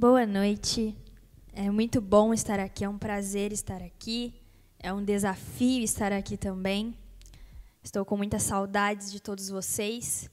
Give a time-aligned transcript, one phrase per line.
[0.00, 0.96] Boa noite.
[1.52, 4.32] É muito bom estar aqui, é um prazer estar aqui,
[4.78, 6.96] é um desafio estar aqui também.
[7.84, 10.30] Estou com muitas saudades de todos vocês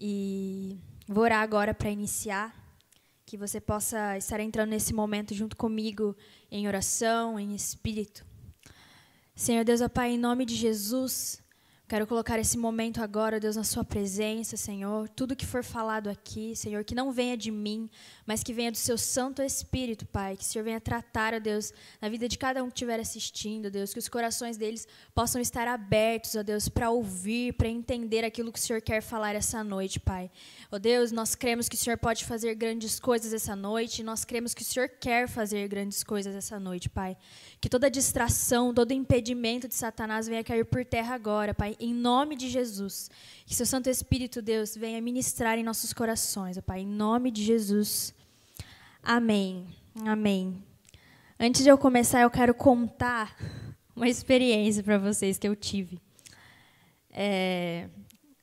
[0.00, 2.78] e vou orar agora para iniciar,
[3.26, 6.16] que você possa estar entrando nesse momento junto comigo
[6.50, 8.24] em oração, em espírito.
[9.36, 11.42] Senhor Deus, ó Pai, em nome de Jesus,
[11.88, 15.08] Quero colocar esse momento agora, Deus, na Sua presença, Senhor.
[15.08, 17.88] Tudo que for falado aqui, Senhor, que não venha de mim,
[18.26, 20.36] mas que venha do Seu Santo Espírito, Pai.
[20.36, 23.70] Que o Senhor venha tratar, ó Deus, na vida de cada um que estiver assistindo,
[23.70, 23.94] Deus.
[23.94, 28.58] Que os corações deles possam estar abertos, ó Deus, para ouvir, para entender aquilo que
[28.58, 30.30] o Senhor quer falar essa noite, Pai.
[30.70, 34.02] Ó Deus, nós cremos que o Senhor pode fazer grandes coisas essa noite.
[34.02, 37.16] Nós cremos que o Senhor quer fazer grandes coisas essa noite, Pai.
[37.62, 42.36] Que toda distração, todo impedimento de Satanás venha cair por terra agora, Pai em nome
[42.36, 43.10] de Jesus.
[43.46, 47.42] Que seu Santo Espírito, Deus, venha ministrar em nossos corações, ó Pai, em nome de
[47.44, 48.14] Jesus.
[49.02, 49.66] Amém.
[50.06, 50.62] Amém.
[51.38, 53.36] Antes de eu começar, eu quero contar
[53.94, 56.00] uma experiência para vocês que eu tive.
[57.10, 57.88] É,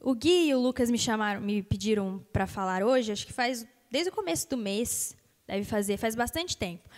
[0.02, 3.66] o Gui e o Lucas me chamaram, me pediram para falar hoje, acho que faz
[3.90, 5.16] desde o começo do mês,
[5.48, 6.90] deve fazer, faz bastante tempo.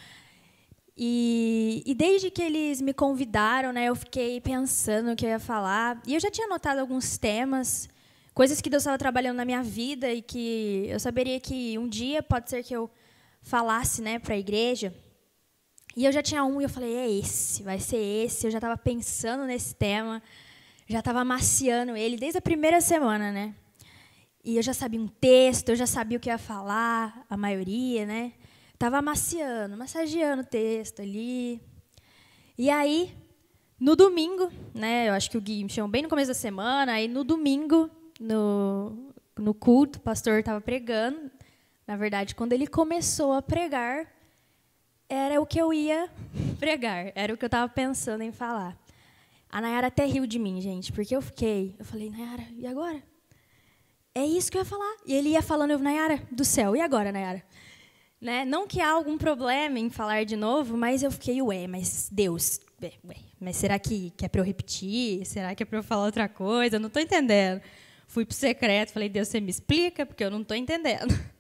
[1.00, 5.40] E, e, desde que eles me convidaram, né, eu fiquei pensando o que eu ia
[5.40, 6.02] falar.
[6.08, 7.88] E eu já tinha anotado alguns temas,
[8.34, 12.24] coisas que Deus estava trabalhando na minha vida e que eu saberia que um dia
[12.24, 12.90] pode ser que eu
[13.44, 14.92] falasse né, para a igreja.
[15.96, 18.48] E eu já tinha um e eu falei, é esse, vai ser esse.
[18.48, 20.22] Eu já estava pensando nesse tema,
[20.88, 23.54] já estava amaciando ele desde a primeira semana, né?
[24.44, 28.06] E eu já sabia um texto, eu já sabia o que ia falar, a maioria,
[28.06, 28.34] né?
[28.78, 31.60] Estava amaciando, massageando o texto ali.
[32.56, 33.12] E aí,
[33.80, 36.92] no domingo, né, eu acho que o Gui me chamou bem no começo da semana,
[36.92, 41.32] aí no domingo, no, no culto, o pastor estava pregando.
[41.88, 44.14] Na verdade, quando ele começou a pregar,
[45.10, 46.08] era o que eu ia
[46.60, 48.78] pregar, era o que eu estava pensando em falar.
[49.50, 51.76] A Nayara até riu de mim, gente, porque eu fiquei.
[51.80, 53.02] Eu falei, Nayara, e agora?
[54.14, 54.98] É isso que eu ia falar.
[55.04, 57.44] E ele ia falando, eu, Nayara, do céu, e agora, Nayara?
[58.20, 58.46] Né?
[58.46, 62.60] Não que há algum problema em falar de novo, mas eu fiquei, ué, mas Deus,
[62.82, 65.24] ué, ué, mas será que, que é para eu repetir?
[65.26, 66.78] Será que é para eu falar outra coisa?
[66.78, 67.62] Eu não estou entendendo.
[68.08, 71.14] Fui para o secreto, falei, Deus, você me explica, porque eu não estou entendendo.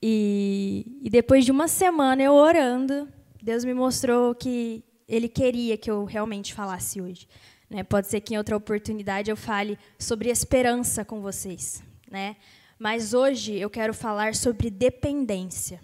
[0.00, 3.08] E, e depois de uma semana eu orando,
[3.42, 7.26] Deus me mostrou que Ele queria que eu realmente falasse hoje.
[7.68, 7.82] Né?
[7.82, 11.82] Pode ser que em outra oportunidade eu fale sobre esperança com vocês.
[12.08, 12.36] Né?
[12.78, 15.80] Mas hoje eu quero falar sobre dependência.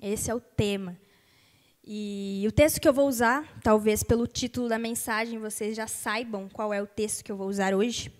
[0.00, 0.98] Esse é o tema.
[1.84, 6.48] E o texto que eu vou usar, talvez pelo título da mensagem vocês já saibam
[6.48, 8.10] qual é o texto que eu vou usar hoje.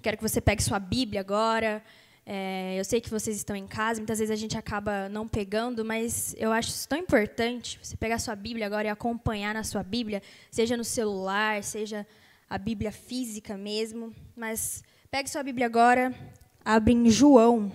[0.00, 1.84] Quero que você pegue sua Bíblia agora.
[2.24, 5.84] É, eu sei que vocês estão em casa, muitas vezes a gente acaba não pegando,
[5.84, 9.82] mas eu acho isso tão importante você pegar sua Bíblia agora e acompanhar na sua
[9.82, 12.06] Bíblia, seja no celular, seja
[12.48, 14.14] a Bíblia física mesmo.
[14.36, 16.14] Mas pegue sua Bíblia agora,
[16.62, 17.72] Abre em João,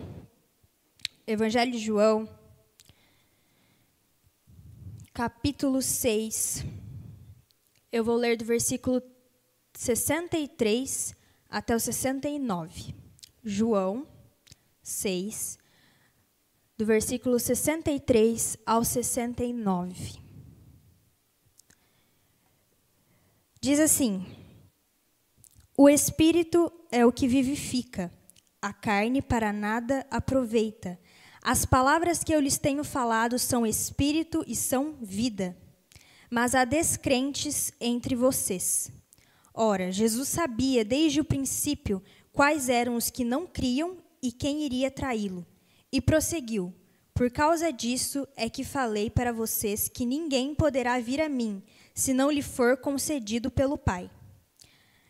[1.25, 2.29] Evangelho de João,
[5.11, 6.63] capítulo 6.
[7.91, 9.01] Eu vou ler do versículo
[9.73, 11.15] 63
[11.49, 12.93] até o 69.
[13.43, 14.07] João
[14.83, 15.57] 6,
[16.77, 20.19] do versículo 63 ao 69.
[23.59, 24.23] Diz assim:
[25.75, 28.14] O Espírito é o que vivifica
[28.65, 30.99] a carne para nada aproveita.
[31.39, 35.55] As palavras que eu lhes tenho falado são espírito e são vida.
[36.31, 38.91] Mas há descrentes entre vocês.
[39.53, 42.01] Ora, Jesus sabia desde o princípio
[42.33, 45.45] quais eram os que não criam e quem iria traí-lo.
[45.91, 46.73] E prosseguiu:
[47.13, 51.61] Por causa disso é que falei para vocês que ninguém poderá vir a mim
[51.93, 54.09] se não lhe for concedido pelo Pai.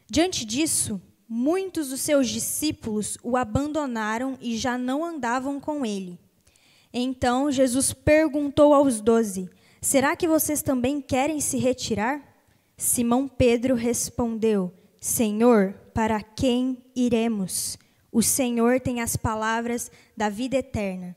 [0.10, 6.20] Diante disso, Muitos dos seus discípulos o abandonaram e já não andavam com ele.
[6.94, 9.50] Então Jesus perguntou aos doze:
[9.82, 12.22] Será que vocês também querem se retirar?
[12.78, 17.78] Simão Pedro respondeu: Senhor, para quem iremos?
[18.12, 21.16] O Senhor tem as palavras da vida eterna.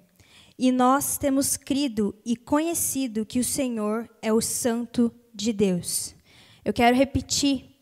[0.59, 6.15] E nós temos crido e conhecido que o Senhor é o Santo de Deus.
[6.65, 7.78] Eu quero repetir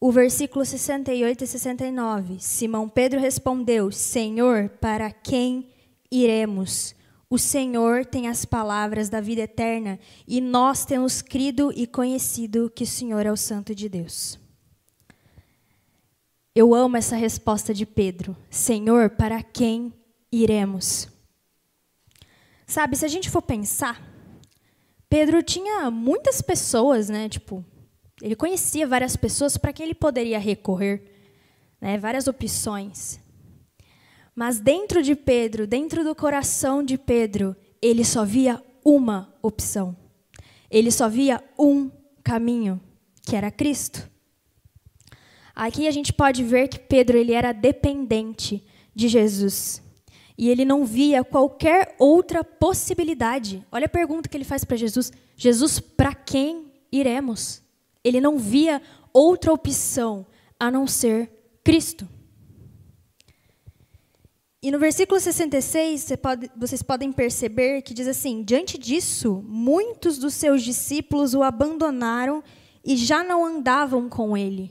[0.00, 2.40] o versículo 68 e 69.
[2.40, 5.68] Simão Pedro respondeu: Senhor, para quem
[6.10, 6.94] iremos?
[7.28, 12.82] O Senhor tem as palavras da vida eterna e nós temos crido e conhecido que
[12.82, 14.36] o Senhor é o Santo de Deus.
[16.52, 19.92] Eu amo essa resposta de Pedro: Senhor, para quem
[20.32, 21.08] iremos?
[22.66, 24.00] Sabe, se a gente for pensar,
[25.08, 27.28] Pedro tinha muitas pessoas, né?
[27.28, 27.64] Tipo,
[28.20, 31.02] ele conhecia várias pessoas para quem ele poderia recorrer,
[31.80, 31.96] né?
[31.98, 33.20] Várias opções.
[34.34, 39.96] Mas dentro de Pedro, dentro do coração de Pedro, ele só via uma opção.
[40.70, 41.90] Ele só via um
[42.22, 42.80] caminho,
[43.22, 44.08] que era Cristo.
[45.54, 48.64] Aqui a gente pode ver que Pedro ele era dependente
[48.94, 49.82] de Jesus.
[50.38, 53.66] E ele não via qualquer outra possibilidade.
[53.70, 57.62] Olha a pergunta que ele faz para Jesus: Jesus, para quem iremos?
[58.04, 58.80] Ele não via
[59.12, 60.26] outra opção
[60.58, 61.30] a não ser
[61.62, 62.08] Cristo.
[64.62, 70.18] E no versículo 66, você pode, vocês podem perceber que diz assim: Diante disso, muitos
[70.18, 72.44] dos seus discípulos o abandonaram
[72.84, 74.70] e já não andavam com ele.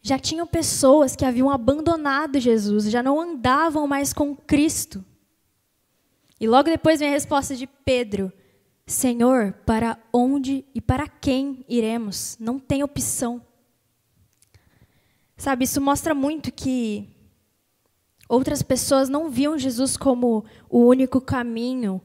[0.00, 5.04] Já tinham pessoas que haviam abandonado Jesus, já não andavam mais com Cristo.
[6.40, 8.32] E logo depois vem a resposta de Pedro:
[8.90, 12.36] Senhor, para onde e para quem iremos?
[12.40, 13.40] Não tem opção.
[15.36, 17.08] Sabe, isso mostra muito que
[18.28, 22.02] outras pessoas não viam Jesus como o único caminho,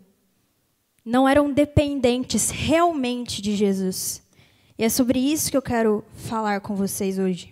[1.04, 4.22] não eram dependentes realmente de Jesus.
[4.78, 7.52] E é sobre isso que eu quero falar com vocês hoje.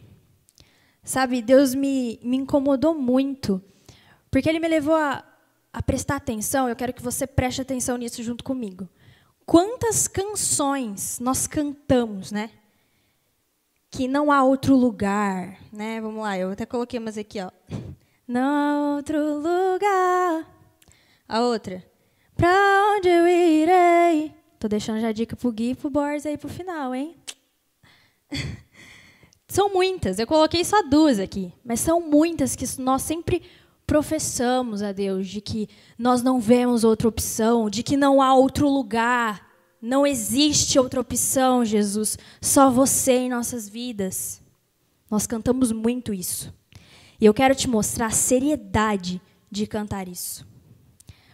[1.03, 3.59] Sabe, Deus me, me incomodou muito,
[4.29, 5.25] porque Ele me levou a,
[5.73, 8.87] a prestar atenção, eu quero que você preste atenção nisso junto comigo.
[9.45, 12.49] Quantas canções nós cantamos, né?
[13.91, 15.99] Que não há outro lugar, né?
[16.01, 17.51] Vamos lá, eu até coloquei umas aqui, ó.
[18.27, 20.47] Não há outro lugar.
[21.27, 21.83] A outra.
[22.35, 24.33] Pra onde eu irei?
[24.57, 27.15] Tô deixando já a dica pro Gui e pro Boris aí pro final, hein?
[29.47, 33.43] são muitas, eu coloquei só duas aqui, mas são muitas que nós sempre
[33.85, 38.69] professamos a Deus de que nós não vemos outra opção, de que não há outro
[38.69, 39.49] lugar,
[39.81, 44.41] não existe outra opção, Jesus, só você em nossas vidas.
[45.11, 46.53] Nós cantamos muito isso.
[47.19, 49.21] E eu quero te mostrar a seriedade
[49.51, 50.47] de cantar isso.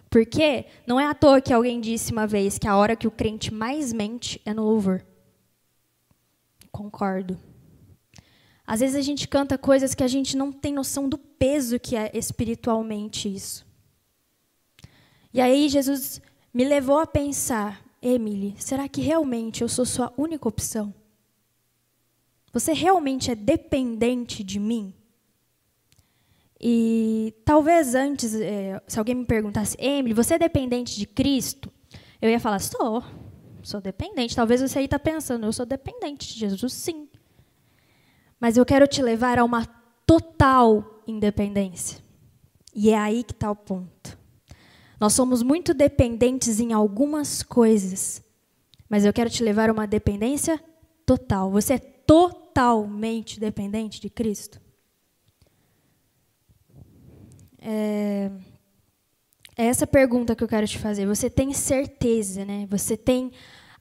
[0.10, 3.12] Porque não é à toa que alguém disse uma vez que a hora que o
[3.12, 5.06] crente mais mente é no louvor.
[6.72, 7.38] Concordo.
[8.70, 11.96] Às vezes a gente canta coisas que a gente não tem noção do peso que
[11.96, 13.66] é espiritualmente isso.
[15.34, 16.22] E aí Jesus
[16.54, 20.94] me levou a pensar, Emily, será que realmente eu sou sua única opção?
[22.54, 24.94] Você realmente é dependente de mim?
[26.62, 31.74] E talvez antes, é, se alguém me perguntasse, Emily, você é dependente de Cristo?
[32.22, 33.04] Eu ia falar, sou.
[33.64, 34.36] Sou dependente.
[34.36, 37.09] Talvez você aí está pensando, eu sou dependente de Jesus, sim.
[38.40, 39.66] Mas eu quero te levar a uma
[40.06, 42.00] total independência.
[42.74, 44.18] E é aí que está o ponto.
[45.00, 48.22] Nós somos muito dependentes em algumas coisas,
[48.90, 50.62] mas eu quero te levar a uma dependência
[51.06, 51.50] total.
[51.52, 54.60] Você é totalmente dependente de Cristo?
[57.62, 58.32] É,
[59.58, 61.06] é essa pergunta que eu quero te fazer.
[61.06, 62.66] Você tem certeza, né?
[62.70, 63.32] Você tem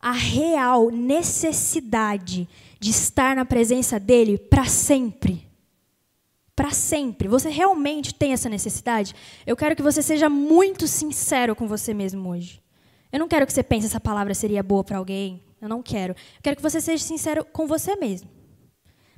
[0.00, 5.48] a real necessidade de estar na presença dele para sempre?
[6.54, 7.28] Para sempre.
[7.28, 9.14] Você realmente tem essa necessidade?
[9.46, 12.62] Eu quero que você seja muito sincero com você mesmo hoje.
[13.12, 15.42] Eu não quero que você pense essa palavra seria boa para alguém.
[15.60, 16.12] Eu não quero.
[16.12, 18.28] Eu quero que você seja sincero com você mesmo.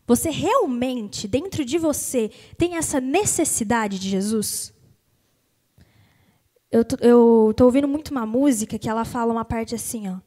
[0.06, 4.72] Você realmente, dentro de você, tem essa necessidade de Jesus?
[6.70, 6.82] Eu
[7.50, 10.18] estou ouvindo muito uma música que ela fala uma parte assim, ó.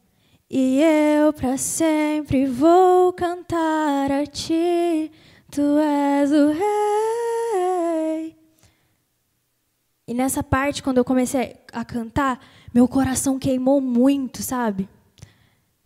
[0.50, 5.10] E eu para sempre vou cantar a ti,
[5.50, 8.36] tu és o rei.
[10.06, 12.38] E nessa parte, quando eu comecei a cantar,
[12.72, 14.88] meu coração queimou muito, sabe?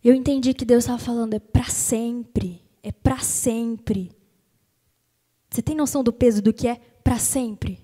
[0.03, 4.11] Eu entendi que Deus estava falando é para sempre é para sempre.
[5.49, 7.79] Você tem noção do peso do que é para sempre?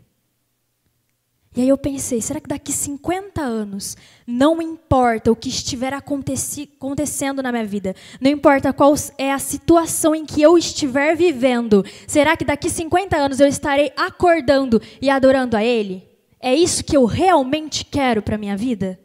[1.55, 3.95] E aí eu pensei, será que daqui 50 anos,
[4.27, 10.13] não importa o que estiver acontecendo na minha vida, não importa qual é a situação
[10.13, 15.55] em que eu estiver vivendo, será que daqui 50 anos eu estarei acordando e adorando
[15.55, 16.05] a Ele?
[16.41, 18.99] É isso que eu realmente quero para minha vida?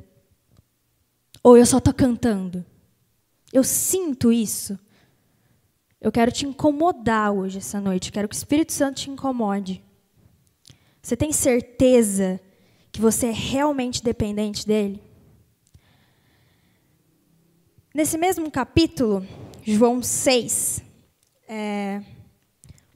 [1.42, 2.66] Ou eu só estou cantando?
[3.52, 4.78] Eu sinto isso.
[6.00, 8.10] Eu quero te incomodar hoje, essa noite.
[8.10, 9.82] Quero que o Espírito Santo te incomode.
[11.02, 12.40] Você tem certeza
[12.92, 15.02] que você é realmente dependente dele?
[17.94, 19.26] Nesse mesmo capítulo,
[19.62, 20.82] João 6,
[21.48, 22.02] é,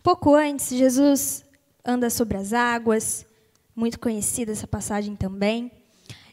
[0.03, 1.45] pouco antes, Jesus
[1.85, 3.27] anda sobre as águas,
[3.75, 5.71] muito conhecida essa passagem também.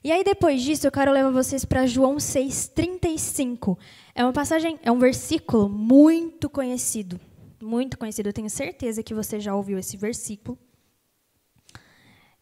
[0.04, 3.78] E aí, depois disso, eu quero levar vocês para João 6,35.
[4.14, 7.20] É uma passagem, é um versículo muito conhecido.
[7.62, 8.30] Muito conhecido.
[8.30, 10.58] Eu tenho certeza que você já ouviu esse versículo.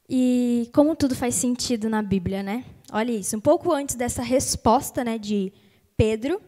[0.09, 2.65] E como tudo faz sentido na Bíblia, né?
[2.91, 3.37] Olha isso.
[3.37, 5.53] Um pouco antes dessa resposta né, de
[5.95, 6.41] Pedro,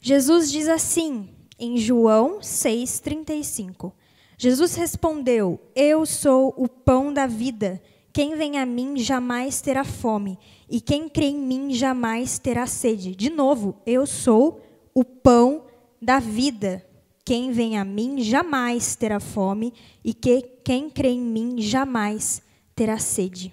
[0.00, 1.28] Jesus diz assim,
[1.58, 3.92] em João 6,35.
[4.38, 7.82] Jesus respondeu: Eu sou o pão da vida.
[8.12, 13.16] Quem vem a mim jamais terá fome, e quem crê em mim jamais terá sede.
[13.16, 14.60] De novo, eu sou
[14.94, 15.64] o pão
[16.00, 16.84] da vida.
[17.24, 19.72] Quem vem a mim jamais terá fome,
[20.04, 22.41] e que, quem crê em mim jamais
[22.74, 23.52] terá sede.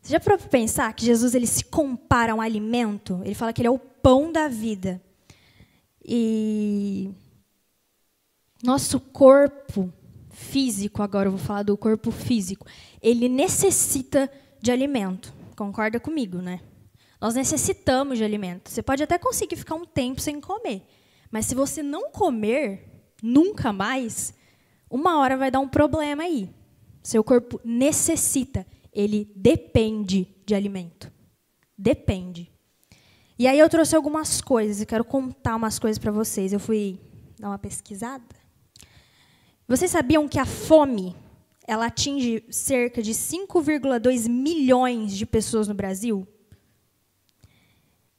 [0.00, 3.20] Você já parou para pensar que Jesus ele se compara a um alimento?
[3.24, 5.00] Ele fala que ele é o pão da vida.
[6.04, 7.10] E
[8.62, 9.92] nosso corpo
[10.30, 12.66] físico, agora eu vou falar do corpo físico,
[13.02, 14.30] ele necessita
[14.60, 15.32] de alimento.
[15.54, 16.60] Concorda comigo, né?
[17.20, 18.70] Nós necessitamos de alimento.
[18.70, 20.82] Você pode até conseguir ficar um tempo sem comer,
[21.30, 22.88] mas se você não comer
[23.22, 24.32] nunca mais,
[24.90, 26.48] uma hora vai dar um problema aí.
[27.02, 31.10] Seu corpo necessita, ele depende de alimento.
[31.76, 32.50] Depende.
[33.38, 36.52] E aí eu trouxe algumas coisas, eu quero contar umas coisas para vocês.
[36.52, 37.00] Eu fui
[37.38, 38.22] dar uma pesquisada.
[39.66, 41.16] Vocês sabiam que a fome
[41.66, 46.26] ela atinge cerca de 5,2 milhões de pessoas no Brasil?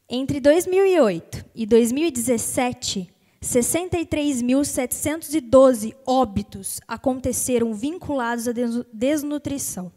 [0.09, 3.10] Entre 2008 e 2017,
[3.43, 8.51] 63.712 óbitos aconteceram vinculados à
[8.93, 9.91] desnutrição.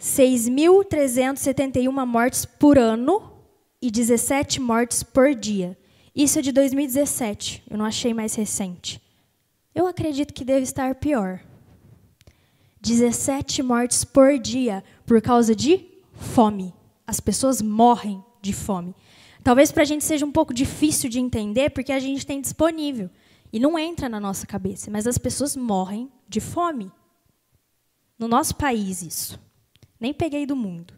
[0.00, 3.32] 6.371 mortes por ano
[3.82, 5.76] e 17 mortes por dia.
[6.14, 9.02] Isso é de 2017, eu não achei mais recente.
[9.74, 11.40] Eu acredito que deve estar pior.
[12.80, 16.72] 17 mortes por dia por causa de fome.
[17.06, 18.94] As pessoas morrem de fome.
[19.48, 23.08] Talvez para a gente seja um pouco difícil de entender, porque a gente tem disponível.
[23.50, 26.92] E não entra na nossa cabeça, mas as pessoas morrem de fome.
[28.18, 29.40] No nosso país, isso.
[29.98, 30.92] Nem peguei do mundo.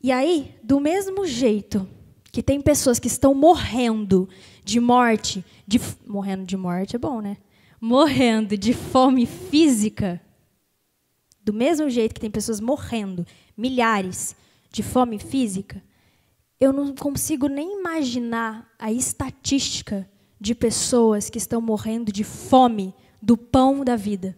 [0.00, 1.88] E aí, do mesmo jeito
[2.30, 4.28] que tem pessoas que estão morrendo
[4.62, 7.38] de morte, de morrendo de morte é bom, né?
[7.80, 10.20] Morrendo de fome física,
[11.42, 13.26] do mesmo jeito que tem pessoas morrendo,
[13.56, 14.36] milhares,
[14.70, 15.82] de fome física,
[16.60, 20.08] eu não consigo nem imaginar a estatística
[20.40, 24.36] de pessoas que estão morrendo de fome do pão da vida.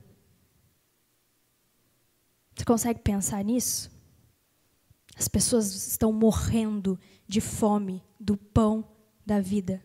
[2.54, 3.90] Você consegue pensar nisso?
[5.16, 8.84] As pessoas estão morrendo de fome do pão
[9.24, 9.82] da vida,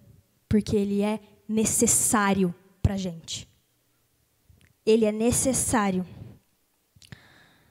[0.47, 3.47] porque ele é necessário para a gente.
[4.85, 6.05] Ele é necessário.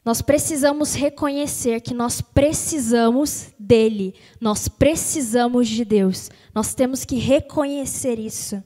[0.05, 6.31] Nós precisamos reconhecer que nós precisamos dele, nós precisamos de Deus.
[6.55, 8.63] Nós temos que reconhecer isso.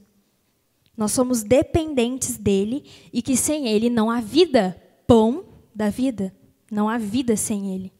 [0.97, 4.75] Nós somos dependentes dele e que sem ele não há vida.
[5.07, 6.35] Pão da vida,
[6.69, 7.93] não há vida sem ele.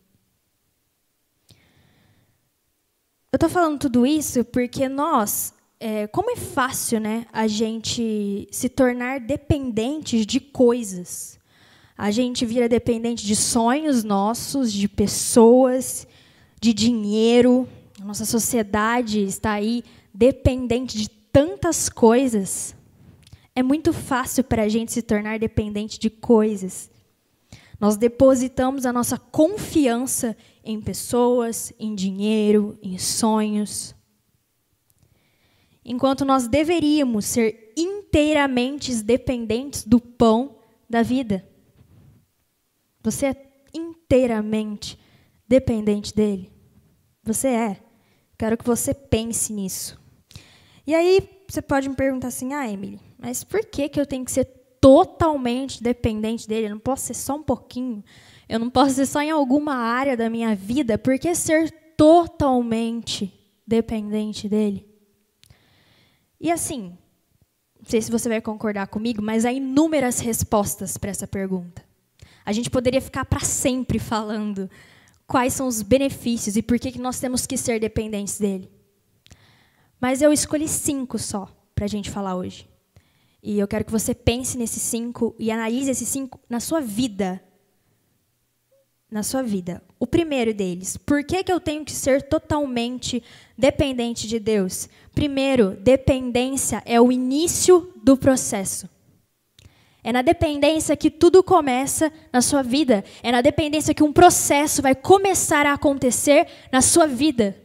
[3.32, 8.68] Eu estou falando tudo isso porque nós, é, como é fácil, né, a gente se
[8.68, 11.39] tornar dependentes de coisas.
[12.02, 16.08] A gente vira dependente de sonhos nossos, de pessoas,
[16.62, 17.68] de dinheiro.
[18.02, 22.74] Nossa sociedade está aí dependente de tantas coisas.
[23.54, 26.90] É muito fácil para a gente se tornar dependente de coisas.
[27.78, 33.94] Nós depositamos a nossa confiança em pessoas, em dinheiro, em sonhos.
[35.84, 40.56] Enquanto nós deveríamos ser inteiramente dependentes do pão
[40.90, 41.49] da vida.
[43.02, 45.00] Você é inteiramente
[45.48, 46.52] dependente dele.
[47.24, 47.78] Você é.
[48.38, 50.00] Quero que você pense nisso.
[50.86, 54.26] E aí você pode me perguntar assim: "Ah, Emily, mas por que que eu tenho
[54.26, 54.46] que ser
[54.80, 58.04] totalmente dependente dele, eu não posso ser só um pouquinho,
[58.48, 63.34] eu não posso ser só em alguma área da minha vida, por que ser totalmente
[63.68, 64.88] dependente dele?
[66.40, 66.98] E assim,
[67.78, 71.89] não sei se você vai concordar comigo, mas há inúmeras respostas para essa pergunta.
[72.50, 74.68] A gente poderia ficar para sempre falando
[75.28, 78.68] quais são os benefícios e por que, que nós temos que ser dependentes dele.
[80.02, 82.68] Mas eu escolhi cinco só para a gente falar hoje.
[83.44, 87.40] E eu quero que você pense nesses cinco e analise esses cinco na sua vida.
[89.12, 89.84] Na sua vida.
[90.00, 93.22] O primeiro deles, por que, que eu tenho que ser totalmente
[93.56, 94.90] dependente de Deus?
[95.14, 98.90] Primeiro, dependência é o início do processo.
[100.04, 103.04] É na dependência que tudo começa na sua vida.
[103.22, 107.56] É na dependência que um processo vai começar a acontecer na sua vida.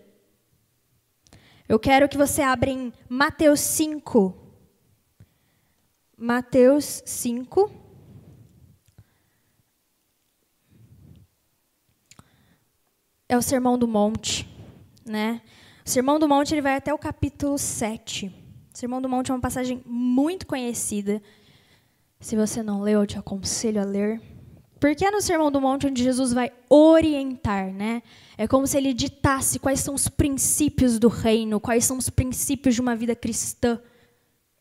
[1.69, 4.35] Eu quero que você abra em Mateus 5.
[6.17, 7.71] Mateus 5.
[13.29, 14.47] É o Sermão do Monte,
[15.05, 15.41] né?
[15.85, 18.26] O Sermão do Monte ele vai até o capítulo 7.
[18.73, 21.23] O Sermão do Monte é uma passagem muito conhecida.
[22.25, 24.19] Se você não leu, eu te aconselho a ler.
[24.81, 28.02] Porque é no Sermão do Monte onde Jesus vai orientar, né?
[28.38, 32.76] É como se ele ditasse quais são os princípios do reino, quais são os princípios
[32.76, 33.78] de uma vida cristã.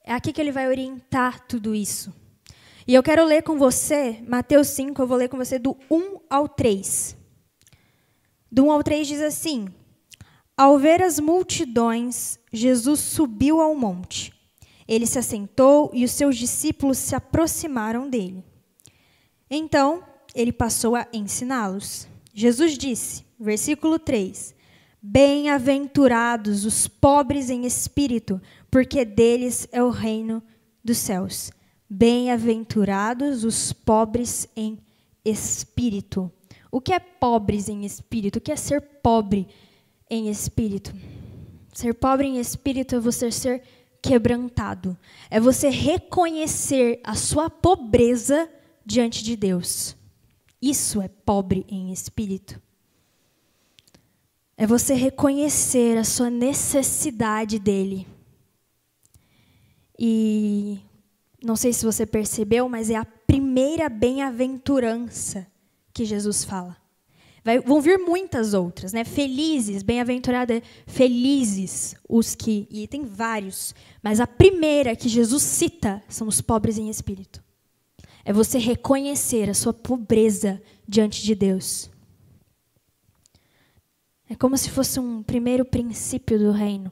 [0.04, 2.14] É aqui que ele vai orientar tudo isso.
[2.86, 6.18] E eu quero ler com você, Mateus 5, eu vou ler com você do 1
[6.30, 7.16] ao 3.
[8.52, 9.70] Do 1 ao 3 diz assim:
[10.58, 14.33] Ao ver as multidões, Jesus subiu ao monte.
[14.94, 18.44] Ele se assentou e os seus discípulos se aproximaram dele.
[19.50, 20.04] Então,
[20.36, 22.08] ele passou a ensiná-los.
[22.32, 24.54] Jesus disse, versículo 3:
[25.02, 30.44] Bem-aventurados os pobres em espírito, porque deles é o reino
[30.84, 31.52] dos céus.
[31.90, 34.78] Bem-aventurados os pobres em
[35.26, 36.32] espírito.
[36.72, 38.38] O que é pobres em espírito?
[38.38, 39.48] O que é ser pobre
[40.08, 40.94] em espírito?
[41.74, 43.64] Ser pobre em espírito é você ser
[44.04, 44.98] quebrantado.
[45.32, 48.50] É você reconhecer a sua pobreza
[48.86, 49.96] diante de Deus.
[50.62, 52.62] Isso é pobre em espírito.
[54.58, 58.06] É você reconhecer a sua necessidade dele.
[59.98, 60.80] E
[61.42, 65.48] não sei se você percebeu, mas é a primeira bem-aventurança
[65.94, 66.83] que Jesus fala.
[67.44, 69.04] Vai, vão vir muitas outras, né?
[69.04, 72.68] Felizes, bem-aventurada, felizes os que.
[72.72, 73.76] E tem vários.
[74.02, 77.44] Mas a primeira que Jesus cita são os pobres em espírito.
[78.24, 81.90] É você reconhecer a sua pobreza diante de Deus.
[84.30, 86.92] É como se fosse um primeiro princípio do reino.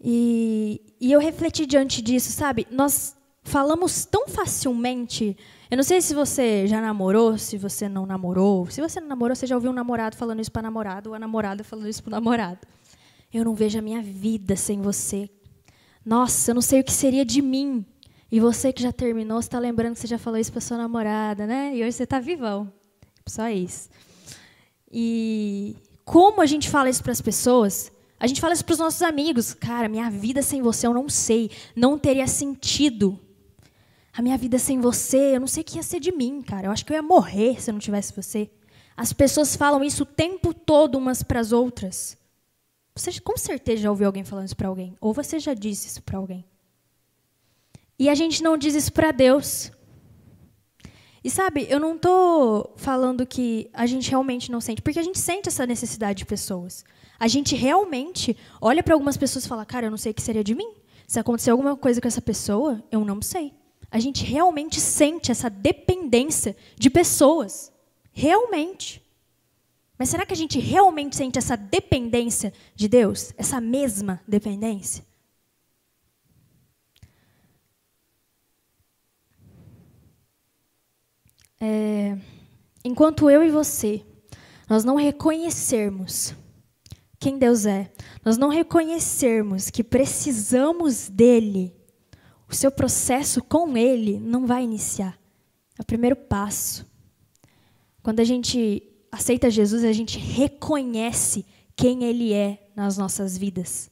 [0.00, 2.66] E, e eu refleti diante disso, sabe?
[2.70, 5.36] Nós falamos tão facilmente.
[5.70, 8.66] Eu não sei se você já namorou, se você não namorou.
[8.70, 11.18] Se você não namorou, você já ouviu um namorado falando isso para namorado ou a
[11.18, 12.58] namorada falando isso para namorado.
[13.32, 15.28] Eu não vejo a minha vida sem você.
[16.04, 17.84] Nossa, eu não sei o que seria de mim.
[18.30, 21.46] E você que já terminou, está lembrando que você já falou isso para sua namorada,
[21.46, 21.74] né?
[21.74, 22.70] E hoje você está vivão.
[23.26, 23.88] Só isso.
[24.90, 27.90] E como a gente fala isso para as pessoas?
[28.20, 29.54] A gente fala isso para os nossos amigos.
[29.54, 31.50] Cara, minha vida sem você eu não sei.
[31.74, 33.18] Não teria sentido.
[34.16, 36.68] A minha vida sem você, eu não sei o que ia ser de mim, cara.
[36.68, 38.48] Eu acho que eu ia morrer se eu não tivesse você.
[38.96, 42.16] As pessoas falam isso o tempo todo umas para as outras.
[42.94, 44.96] Você com certeza já ouviu alguém falando isso para alguém.
[45.00, 46.44] Ou você já disse isso para alguém.
[47.98, 49.72] E a gente não diz isso para Deus.
[51.24, 55.18] E sabe, eu não estou falando que a gente realmente não sente, porque a gente
[55.18, 56.84] sente essa necessidade de pessoas.
[57.18, 60.22] A gente realmente olha para algumas pessoas e fala: Cara, eu não sei o que
[60.22, 60.72] seria de mim.
[61.06, 63.52] Se acontecer alguma coisa com essa pessoa, eu não sei.
[63.94, 67.72] A gente realmente sente essa dependência de pessoas.
[68.10, 69.00] Realmente.
[69.96, 73.32] Mas será que a gente realmente sente essa dependência de Deus?
[73.36, 75.06] Essa mesma dependência?
[81.60, 82.18] É,
[82.84, 84.04] enquanto eu e você,
[84.68, 86.34] nós não reconhecermos
[87.20, 87.92] quem Deus é,
[88.24, 91.73] nós não reconhecermos que precisamos dele,
[92.54, 95.18] o seu processo com ele não vai iniciar.
[95.78, 96.86] É o primeiro passo.
[98.02, 103.90] Quando a gente aceita Jesus, a gente reconhece quem ele é nas nossas vidas.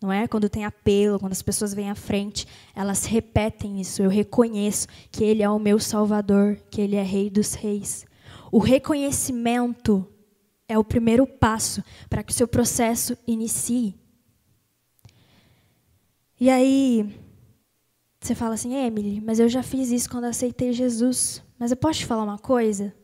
[0.00, 0.26] Não é?
[0.26, 4.02] Quando tem apelo, quando as pessoas vêm à frente, elas repetem isso.
[4.02, 8.06] Eu reconheço que ele é o meu Salvador, que ele é Rei dos Reis.
[8.50, 10.08] O reconhecimento
[10.66, 13.94] é o primeiro passo para que o seu processo inicie.
[16.40, 17.21] E aí,
[18.26, 21.42] você fala assim, Emily, mas eu já fiz isso quando aceitei Jesus.
[21.58, 22.94] Mas eu posso te falar uma coisa?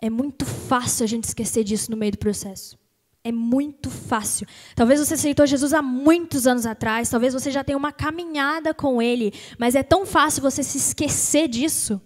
[0.00, 2.78] É muito fácil a gente esquecer disso no meio do processo.
[3.22, 4.46] É muito fácil.
[4.74, 9.00] Talvez você aceitou Jesus há muitos anos atrás, talvez você já tenha uma caminhada com
[9.00, 12.00] Ele, mas é tão fácil você se esquecer disso.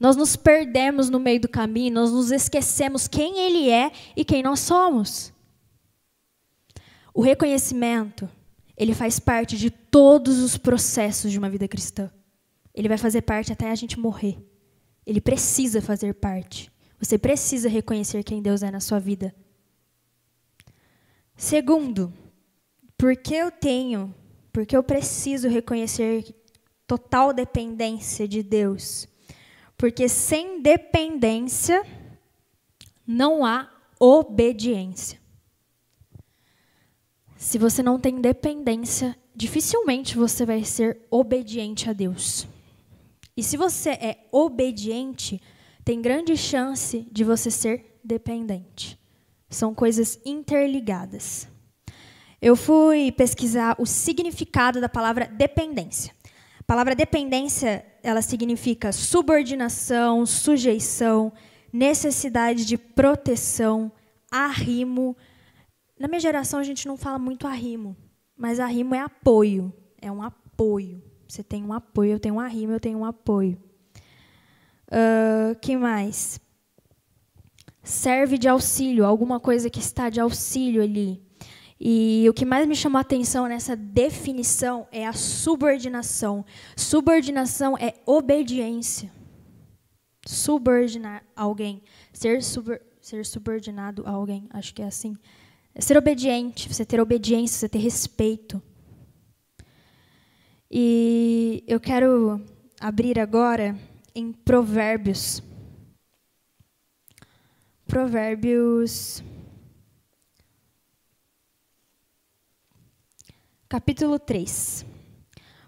[0.00, 4.42] Nós nos perdemos no meio do caminho, nós nos esquecemos quem Ele é e quem
[4.42, 5.32] nós somos.
[7.14, 8.28] O reconhecimento,
[8.80, 12.10] ele faz parte de todos os processos de uma vida cristã.
[12.74, 14.38] Ele vai fazer parte até a gente morrer.
[15.04, 16.72] Ele precisa fazer parte.
[16.98, 19.34] Você precisa reconhecer quem Deus é na sua vida.
[21.36, 22.10] Segundo,
[22.96, 24.14] porque eu tenho,
[24.50, 26.34] porque eu preciso reconhecer
[26.86, 29.06] total dependência de Deus.
[29.76, 31.84] Porque sem dependência
[33.06, 35.19] não há obediência.
[37.40, 42.46] Se você não tem dependência, dificilmente você vai ser obediente a Deus.
[43.34, 45.40] E se você é obediente,
[45.82, 49.00] tem grande chance de você ser dependente.
[49.48, 51.48] São coisas interligadas.
[52.42, 56.14] Eu fui pesquisar o significado da palavra dependência.
[56.58, 61.32] A palavra dependência, ela significa subordinação, sujeição,
[61.72, 63.90] necessidade de proteção,
[64.30, 65.16] arrimo.
[66.00, 67.94] Na minha geração a gente não fala muito arrimo,
[68.34, 71.02] mas arrimo é apoio, é um apoio.
[71.28, 73.62] Você tem um apoio, eu tenho um arrimo, eu tenho um apoio.
[74.88, 76.40] Uh, que mais?
[77.82, 81.22] Serve de auxílio, alguma coisa que está de auxílio ali.
[81.78, 86.46] E o que mais me chamou a atenção nessa definição é a subordinação.
[86.74, 89.12] Subordinação é obediência.
[90.26, 91.82] Subordinar alguém.
[92.10, 95.14] Ser, ser subordinado a alguém, acho que é assim.
[95.80, 98.62] É ser obediente, você ter obediência, você ter respeito.
[100.70, 102.38] E eu quero
[102.78, 103.74] abrir agora
[104.14, 105.42] em Provérbios.
[107.86, 109.24] Provérbios.
[113.66, 114.84] Capítulo 3.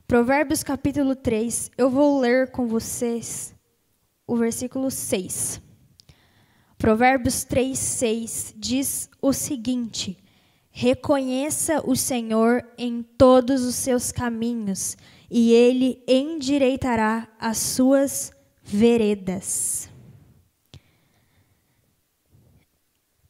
[0.07, 1.70] Provérbios, capítulo 3.
[1.79, 3.55] Eu vou ler com vocês
[4.27, 5.71] o versículo 6.
[6.83, 10.18] Provérbios 3, 6 diz o seguinte:
[10.73, 14.97] Reconheça o Senhor em todos os seus caminhos,
[15.31, 18.33] e ele endireitará as suas
[18.64, 19.91] veredas.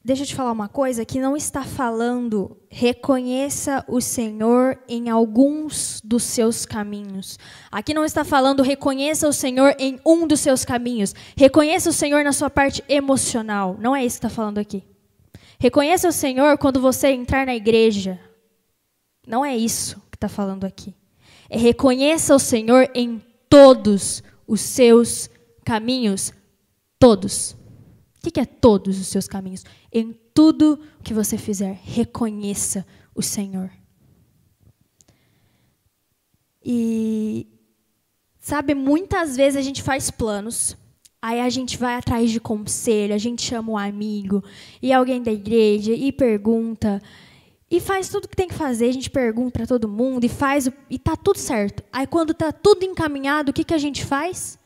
[0.05, 6.01] Deixa eu te falar uma coisa que não está falando reconheça o Senhor em alguns
[6.03, 7.39] dos seus caminhos.
[7.71, 11.15] Aqui não está falando reconheça o Senhor em um dos seus caminhos.
[11.37, 13.77] Reconheça o Senhor na sua parte emocional.
[13.79, 14.83] Não é isso que está falando aqui.
[15.61, 18.19] Reconheça o Senhor quando você entrar na igreja.
[19.25, 20.93] Não é isso que está falando aqui.
[21.49, 25.31] É reconheça o Senhor em todos os seus
[25.65, 26.33] caminhos.
[26.99, 27.62] Todos.
[28.25, 29.65] O que é todos os seus caminhos?
[29.93, 33.71] Em tudo que você fizer, reconheça o Senhor.
[36.65, 37.49] E,
[38.39, 40.77] sabe, muitas vezes a gente faz planos
[41.23, 44.43] Aí a gente vai atrás de conselho, a gente chama um amigo
[44.83, 47.01] e alguém da igreja e pergunta.
[47.71, 50.69] E faz tudo que tem que fazer, a gente pergunta para todo mundo e faz
[50.91, 51.85] e tá tudo certo.
[51.93, 54.59] Aí quando tá tudo encaminhado, o que que a gente faz?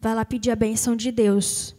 [0.00, 1.76] Vai lá pedir a benção de Deus.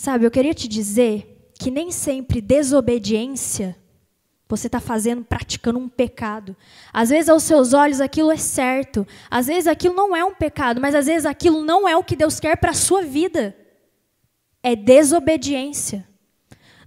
[0.00, 3.76] Sabe, eu queria te dizer que nem sempre desobediência
[4.48, 6.56] você está fazendo, praticando um pecado.
[6.90, 9.06] Às vezes, aos seus olhos, aquilo é certo.
[9.30, 12.16] Às vezes, aquilo não é um pecado, mas às vezes, aquilo não é o que
[12.16, 13.54] Deus quer para a sua vida.
[14.62, 16.08] É desobediência.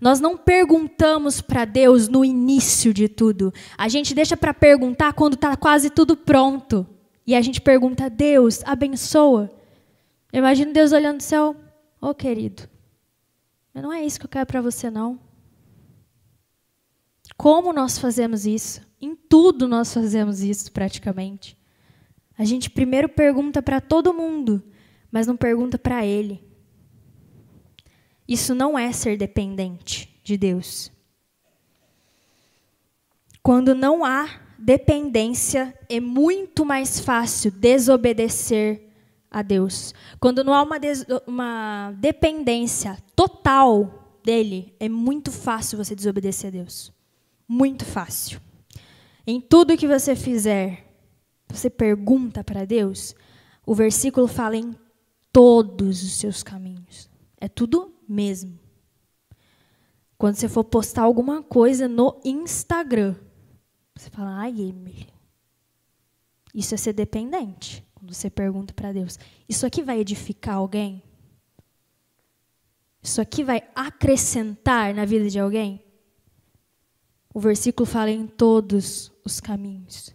[0.02, 3.54] Nós não perguntamos para Deus no início de tudo.
[3.78, 6.84] A gente deixa para perguntar quando está quase tudo pronto.
[7.28, 9.52] E a gente pergunta, Deus, abençoa.
[10.32, 11.56] Eu imagino Deus olhando do céu,
[12.02, 12.73] ô oh, querido,
[13.82, 15.20] não é isso que eu quero para você, não.
[17.36, 18.82] Como nós fazemos isso?
[19.02, 21.58] Em tudo nós fazemos isso praticamente.
[22.38, 24.64] A gente primeiro pergunta para todo mundo,
[25.12, 26.44] mas não pergunta para Ele.
[28.28, 30.92] Isso não é ser dependente de Deus.
[33.42, 38.93] Quando não há dependência, é muito mais fácil desobedecer
[39.34, 39.94] a Deus.
[40.20, 40.80] Quando não há uma,
[41.28, 46.94] uma dependência total dele, é muito fácil você desobedecer a Deus
[47.48, 48.42] muito fácil.
[49.26, 50.92] Em tudo que você fizer,
[51.48, 53.16] você pergunta para Deus,
[53.66, 54.76] o versículo fala em
[55.32, 57.10] todos os seus caminhos.
[57.40, 58.60] É tudo mesmo.
[60.18, 63.16] Quando você for postar alguma coisa no Instagram,
[63.96, 65.08] você fala, ai, Emily,
[66.54, 67.86] isso é ser dependente.
[68.04, 71.02] Quando você pergunta para Deus, isso aqui vai edificar alguém?
[73.02, 75.82] Isso aqui vai acrescentar na vida de alguém?
[77.34, 80.14] O versículo fala em todos os caminhos.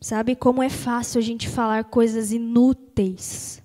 [0.00, 3.62] Sabe como é fácil a gente falar coisas inúteis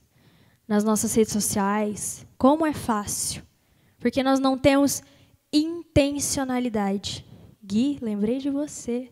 [0.67, 2.27] nas nossas redes sociais?
[2.37, 3.43] Como é fácil?
[3.97, 5.01] Porque nós não temos
[5.53, 7.25] intencionalidade.
[7.63, 9.09] Gui, lembrei de você.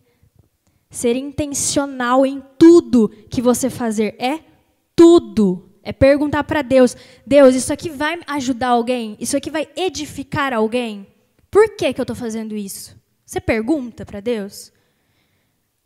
[0.92, 4.42] Ser intencional em tudo que você fazer é
[4.94, 5.72] tudo.
[5.82, 9.16] É perguntar para Deus: Deus, isso aqui vai ajudar alguém?
[9.18, 11.08] Isso aqui vai edificar alguém?
[11.50, 12.96] Por que, que eu estou fazendo isso?
[13.26, 14.74] Você pergunta para Deus?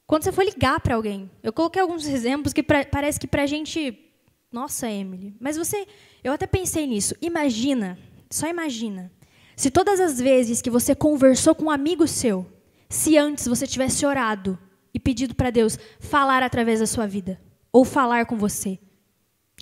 [0.08, 3.44] Quando você for ligar para alguém, eu coloquei alguns exemplos que pra, parece que para
[3.44, 4.12] a gente,
[4.52, 5.88] nossa, Emily, mas você,
[6.24, 7.16] eu até pensei nisso.
[7.22, 7.98] Imagina,
[8.30, 9.12] só imagina,
[9.56, 12.46] se todas as vezes que você conversou com um amigo seu,
[12.90, 14.58] se antes você tivesse orado
[14.96, 17.38] e pedido para Deus falar através da sua vida,
[17.70, 18.80] ou falar com você,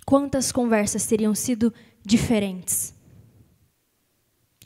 [0.06, 1.74] quantas conversas teriam sido
[2.06, 2.94] diferentes?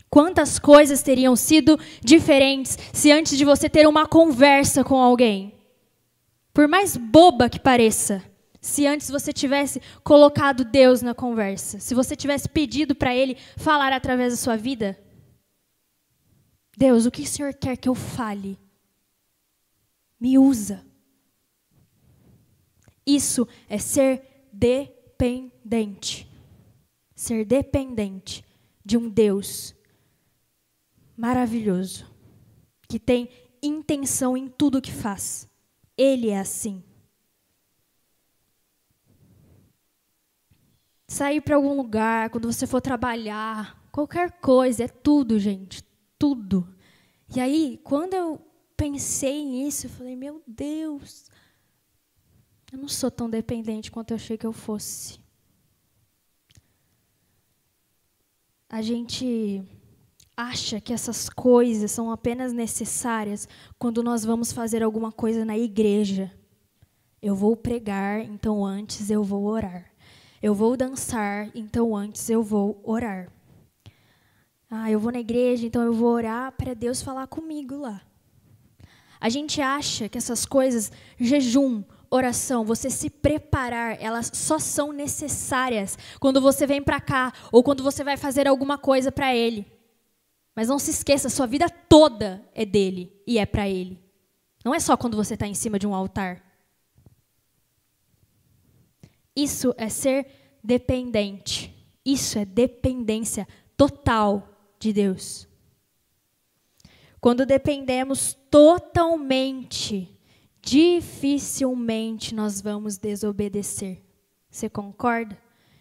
[0.10, 5.54] Quantas coisas teriam sido diferentes se antes de você ter uma conversa com alguém,
[6.54, 8.22] por mais boba que pareça,
[8.60, 13.94] se antes você tivesse colocado Deus na conversa, se você tivesse pedido para Ele falar
[13.94, 15.00] através da sua vida,
[16.76, 18.67] Deus, o que o Senhor quer que eu fale?
[20.20, 20.86] Me usa.
[23.06, 26.28] Isso é ser dependente.
[27.16, 28.44] Ser dependente
[28.84, 29.76] de um Deus
[31.16, 32.06] maravilhoso,
[32.88, 33.30] que tem
[33.62, 35.50] intenção em tudo que faz.
[35.98, 36.84] Ele é assim.
[41.08, 45.84] Sair para algum lugar, quando você for trabalhar, qualquer coisa, é tudo, gente,
[46.20, 46.68] tudo.
[47.36, 48.47] E aí, quando eu
[48.78, 51.30] pensei nisso, eu falei: meu Deus,
[52.72, 55.20] eu não sou tão dependente quanto eu achei que eu fosse.
[58.70, 59.64] A gente
[60.36, 63.48] acha que essas coisas são apenas necessárias
[63.80, 66.32] quando nós vamos fazer alguma coisa na igreja.
[67.22, 69.92] Eu vou pregar, então antes eu vou orar.
[70.42, 73.32] Eu vou dançar, então antes eu vou orar.
[74.70, 78.07] Ah, eu vou na igreja, então eu vou orar para Deus falar comigo lá.
[79.20, 85.98] A gente acha que essas coisas, jejum, oração, você se preparar, elas só são necessárias
[86.20, 89.66] quando você vem para cá ou quando você vai fazer alguma coisa para Ele.
[90.58, 94.04] Mas não se esqueça, sua vida toda é dele e é para ele.
[94.66, 96.44] Não é só quando você está em cima de um altar.
[99.36, 100.26] Isso é ser
[100.64, 101.72] dependente.
[102.04, 104.50] Isso é dependência total
[104.80, 105.48] de Deus.
[107.28, 110.18] Quando dependemos totalmente,
[110.62, 114.02] dificilmente nós vamos desobedecer.
[114.50, 115.38] Você concorda?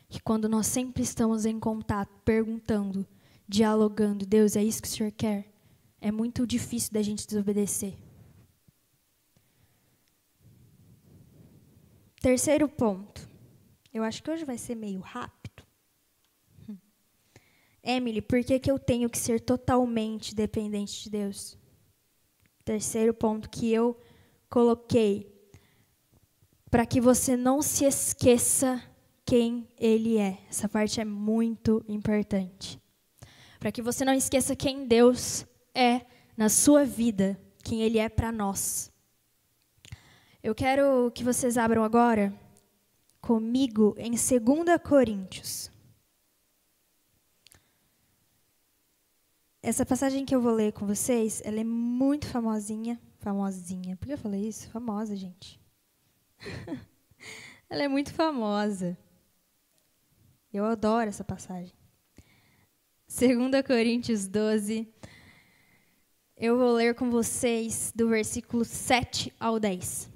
[0.08, 3.06] Que quando nós sempre estamos em contato, perguntando,
[3.48, 4.26] dialogando.
[4.26, 5.54] Deus, é isso que o Senhor quer?
[6.00, 7.94] É muito difícil da gente desobedecer.
[12.20, 13.30] Terceiro ponto.
[13.94, 15.45] Eu acho que hoje vai ser meio rápido.
[17.86, 21.56] Emily, por que, que eu tenho que ser totalmente dependente de Deus?
[22.64, 23.96] Terceiro ponto que eu
[24.50, 25.32] coloquei.
[26.70, 28.82] Para que você não se esqueça
[29.24, 30.38] quem Ele é.
[30.50, 32.80] Essa parte é muito importante
[33.58, 35.44] para que você não esqueça quem Deus
[35.74, 36.02] é
[36.36, 38.92] na sua vida, quem Ele é para nós.
[40.42, 42.32] Eu quero que vocês abram agora
[43.20, 45.70] comigo em 2 Coríntios.
[49.66, 53.00] Essa passagem que eu vou ler com vocês, ela é muito famosinha.
[53.18, 53.96] Famosinha.
[53.96, 54.70] Por que eu falei isso?
[54.70, 55.60] Famosa, gente.
[57.68, 58.96] ela é muito famosa.
[60.52, 61.74] Eu adoro essa passagem.
[63.08, 64.86] 2 Coríntios 12.
[66.36, 70.08] Eu vou ler com vocês do versículo 7 ao 10.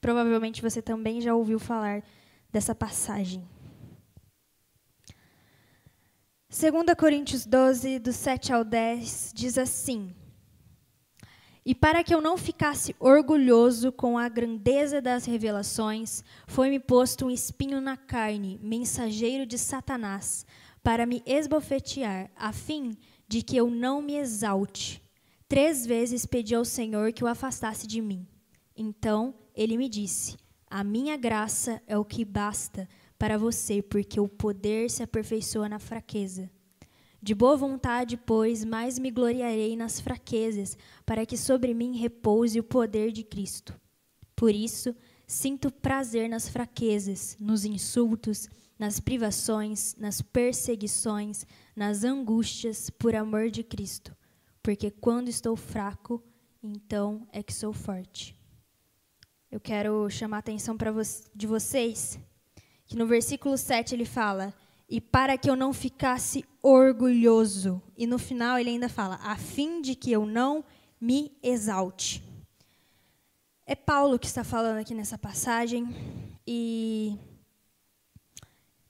[0.00, 2.02] Provavelmente você também já ouviu falar
[2.50, 3.46] dessa passagem.
[6.48, 10.14] 2 Coríntios 12, do 7 ao 10, diz assim:
[11.64, 17.30] E para que eu não ficasse orgulhoso com a grandeza das revelações, foi-me posto um
[17.30, 20.46] espinho na carne, mensageiro de Satanás
[20.84, 25.02] para me esbofetear, a fim de que eu não me exalte.
[25.48, 28.24] Três vezes pedi ao Senhor que o afastasse de mim.
[28.76, 30.36] Então ele me disse:
[30.70, 35.78] A minha graça é o que basta para você, porque o poder se aperfeiçoa na
[35.78, 36.50] fraqueza.
[37.22, 42.64] De boa vontade, pois, mais me gloriarei nas fraquezas, para que sobre mim repouse o
[42.64, 43.74] poder de Cristo.
[44.34, 44.94] Por isso,
[45.26, 48.48] sinto prazer nas fraquezas, nos insultos,
[48.78, 54.14] nas privações, nas perseguições, nas angústias por amor de Cristo,
[54.62, 56.22] porque quando estou fraco,
[56.62, 58.38] então é que sou forte.
[59.50, 61.00] Eu quero chamar a atenção vo
[61.34, 62.18] de vocês
[62.86, 64.54] que no versículo 7 ele fala:
[64.88, 67.82] "E para que eu não ficasse orgulhoso".
[67.96, 70.64] E no final ele ainda fala: "A fim de que eu não
[71.00, 72.22] me exalte".
[73.66, 75.88] É Paulo que está falando aqui nessa passagem
[76.46, 77.18] e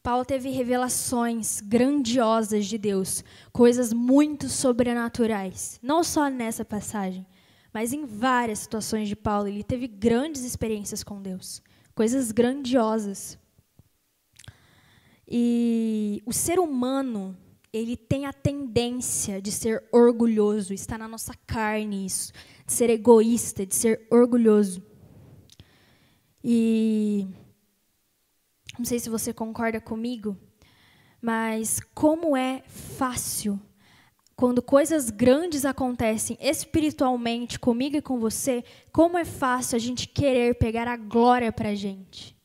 [0.02, 7.26] Paulo teve revelações grandiosas de Deus, coisas muito sobrenaturais, não só nessa passagem,
[7.72, 11.60] mas em várias situações de Paulo ele teve grandes experiências com Deus,
[11.92, 13.36] coisas grandiosas.
[15.28, 17.36] E o ser humano,
[17.72, 22.32] ele tem a tendência de ser orgulhoso, está na nossa carne isso,
[22.64, 24.82] de ser egoísta, de ser orgulhoso.
[26.42, 27.26] E
[28.78, 30.36] não sei se você concorda comigo,
[31.20, 33.60] mas como é fácil
[34.36, 38.62] quando coisas grandes acontecem espiritualmente comigo e com você,
[38.92, 42.35] como é fácil a gente querer pegar a glória para a gente.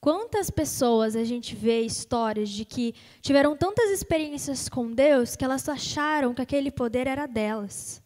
[0.00, 5.68] Quantas pessoas a gente vê histórias de que tiveram tantas experiências com Deus que elas
[5.68, 8.00] acharam que aquele poder era delas.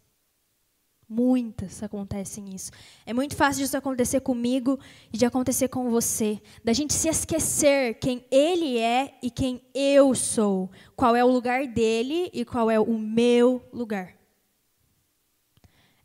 [1.06, 2.70] Muitas acontecem isso.
[3.04, 4.80] É muito fácil disso acontecer comigo
[5.12, 6.40] e de acontecer com você.
[6.64, 10.70] Da gente se esquecer quem ele é e quem eu sou.
[10.96, 14.16] Qual é o lugar dele e qual é o meu lugar.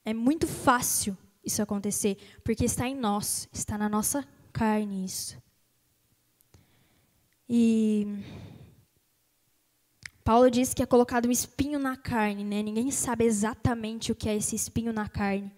[0.03, 5.37] É muito fácil isso acontecer, porque está em nós, está na nossa carne isso.
[7.49, 8.05] E
[10.23, 12.61] Paulo diz que é colocado um espinho na carne, né?
[12.61, 15.51] Ninguém sabe exatamente o que é esse espinho na carne.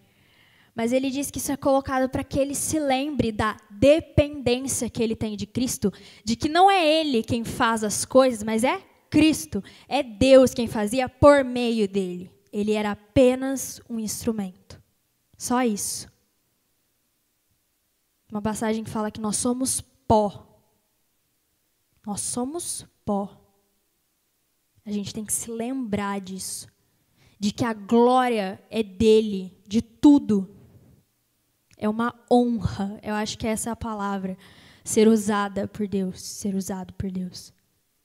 [0.75, 5.01] Mas ele diz que isso é colocado para que ele se lembre da dependência que
[5.01, 5.91] ele tem de Cristo,
[6.23, 10.67] de que não é ele quem faz as coisas, mas é Cristo, é Deus quem
[10.67, 12.31] fazia por meio dele.
[12.53, 14.81] Ele era apenas um instrumento.
[15.37, 16.07] Só isso.
[18.31, 20.48] Uma passagem que fala que nós somos pó.
[22.09, 23.39] Nós somos pó.
[24.83, 26.67] A gente tem que se lembrar disso.
[27.39, 30.49] De que a glória é dele, de tudo.
[31.77, 34.35] É uma honra, eu acho que essa é a palavra.
[34.83, 37.53] Ser usada por Deus, ser usado por Deus.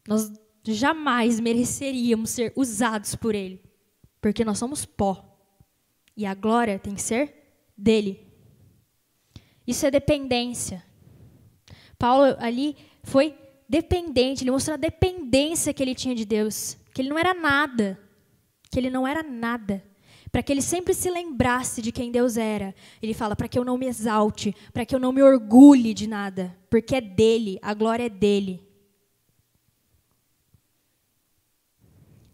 [0.06, 0.30] Nós
[0.62, 3.58] jamais mereceríamos ser usados por Ele,
[4.20, 5.34] porque nós somos pó.
[6.14, 8.30] E a glória tem que ser dele.
[9.66, 10.84] Isso é dependência.
[11.98, 13.42] Paulo ali foi
[13.74, 17.98] dependente, ele mostrou a dependência que ele tinha de Deus, que ele não era nada,
[18.70, 19.84] que ele não era nada.
[20.30, 22.72] Para que ele sempre se lembrasse de quem Deus era.
[23.02, 26.06] Ele fala: para que eu não me exalte, para que eu não me orgulhe de
[26.06, 28.62] nada, porque é dele, a glória é dele.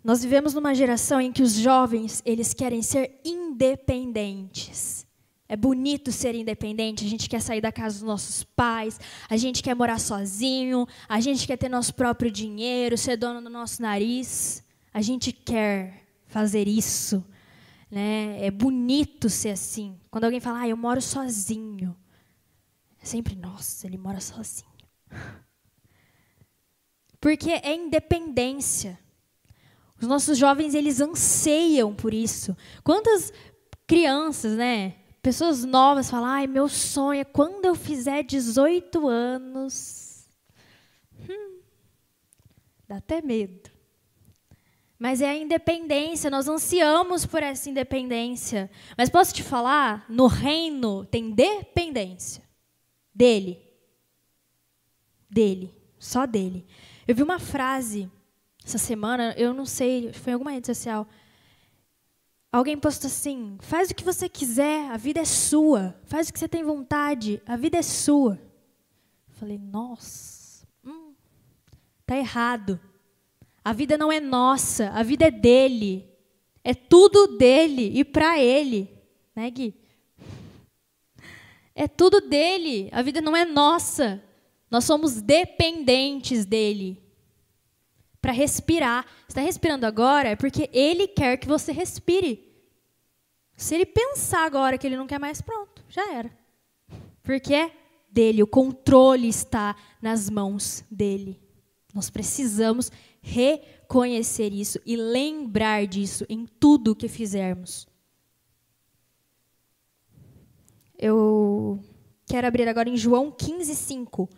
[0.05, 5.07] Nós vivemos numa geração em que os jovens, eles querem ser independentes.
[5.51, 9.65] É bonito ser independente, a gente quer sair da casa dos nossos pais, a gente
[9.65, 14.63] quer morar sozinho, a gente quer ter nosso próprio dinheiro, ser dono do nosso nariz.
[14.95, 17.27] A gente quer fazer isso.
[17.91, 18.47] Né?
[18.47, 19.99] É bonito ser assim.
[20.09, 21.97] Quando alguém fala, ah, eu moro sozinho.
[23.03, 24.71] É sempre, nossa, ele mora sozinho.
[27.21, 28.97] Porque é independência.
[30.01, 32.57] Os nossos jovens, eles anseiam por isso.
[32.85, 33.33] Quantas
[33.85, 35.00] crianças, né?
[35.23, 40.27] Pessoas novas falam: ai, meu sonho é quando eu fizer 18 anos.
[41.29, 41.61] Hum,
[42.89, 43.71] dá até medo.
[44.99, 48.71] Mas é a independência, nós ansiamos por essa independência.
[48.99, 50.05] Mas posso te falar?
[50.11, 52.45] No reino tem dependência.
[53.15, 53.59] Dele.
[55.31, 55.75] Dele.
[55.99, 56.67] Só dele.
[57.09, 58.11] Eu vi uma frase
[58.63, 61.09] essa semana, eu não sei, foi em alguma rede social
[62.53, 65.97] Alguém postou assim: faz o que você quiser, a vida é sua.
[66.05, 68.41] Faz o que você tem vontade, a vida é sua.
[69.29, 71.15] Eu falei: nossa, hum,
[72.05, 72.81] tá errado.
[73.65, 76.09] A vida não é nossa, a vida é dele.
[76.65, 78.91] É tudo dele e para ele.
[79.35, 79.75] Né, Gui?
[81.75, 82.89] É tudo dele.
[82.93, 84.23] A vida não é nossa.
[84.71, 87.10] Nós somos dependentes dele
[88.21, 89.07] para respirar.
[89.29, 92.49] Está respirando agora é porque ele quer que você respire.
[93.57, 96.31] Se ele pensar agora que ele não quer mais, pronto, já era.
[97.23, 97.71] Porque é
[98.11, 101.41] dele, o controle está nas mãos dele.
[101.95, 107.87] Nós precisamos reconhecer isso e lembrar disso em tudo que fizermos.
[110.99, 111.81] Eu
[112.27, 114.29] quero abrir agora em João 15, 5.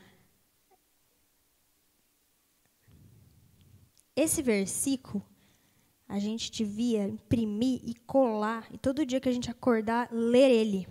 [4.14, 5.24] Esse versículo
[6.06, 10.86] a gente devia imprimir e colar, e todo dia que a gente acordar, ler ele.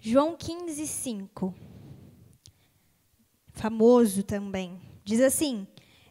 [0.00, 1.54] João 15, 5.
[3.52, 4.80] Famoso também.
[5.04, 5.68] Diz assim: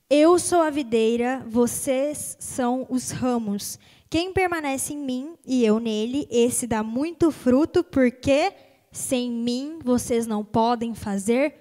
[0.09, 3.77] Eu sou a videira, vocês são os ramos.
[4.09, 8.53] Quem permanece em mim e eu nele, esse dá muito fruto, porque
[8.89, 11.55] sem mim vocês não podem fazer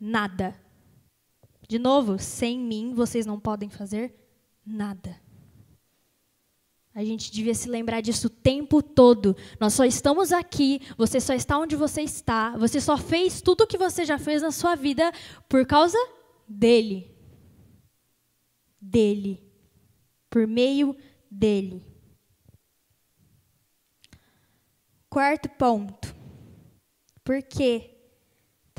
[0.00, 0.61] nada.
[1.68, 4.14] De novo, sem mim vocês não podem fazer
[4.64, 5.20] nada.
[6.94, 9.34] A gente devia se lembrar disso o tempo todo.
[9.58, 13.66] Nós só estamos aqui, você só está onde você está, você só fez tudo o
[13.66, 15.10] que você já fez na sua vida
[15.48, 15.96] por causa
[16.46, 17.10] dele.
[18.78, 19.42] Dele.
[20.28, 20.94] Por meio
[21.30, 21.82] dele.
[25.08, 26.14] Quarto ponto.
[27.24, 27.91] Por que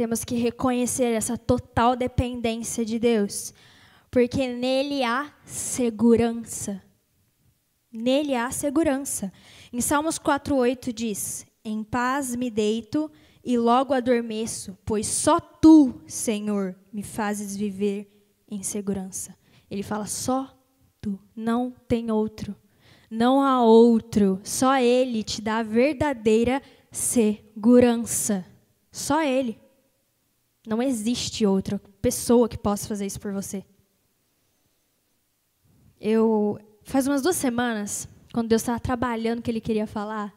[0.03, 3.53] temos que reconhecer essa total dependência de Deus?
[4.11, 6.83] Porque nele há segurança.
[7.89, 9.31] Nele há segurança.
[9.71, 13.09] Em Salmos 4:8 diz: Em paz me deito
[13.45, 18.11] e logo adormeço, pois só tu, Senhor, me fazes viver
[18.51, 19.33] em segurança.
[19.71, 20.53] Ele fala só
[20.99, 22.53] tu, não tem outro.
[23.09, 28.45] Não há outro, só ele te dá verdadeira segurança.
[28.91, 29.62] Só ele.
[30.65, 33.65] Não existe outra pessoa que possa fazer isso por você.
[35.99, 40.33] Eu Faz umas duas semanas, quando Deus estava trabalhando o que Ele queria falar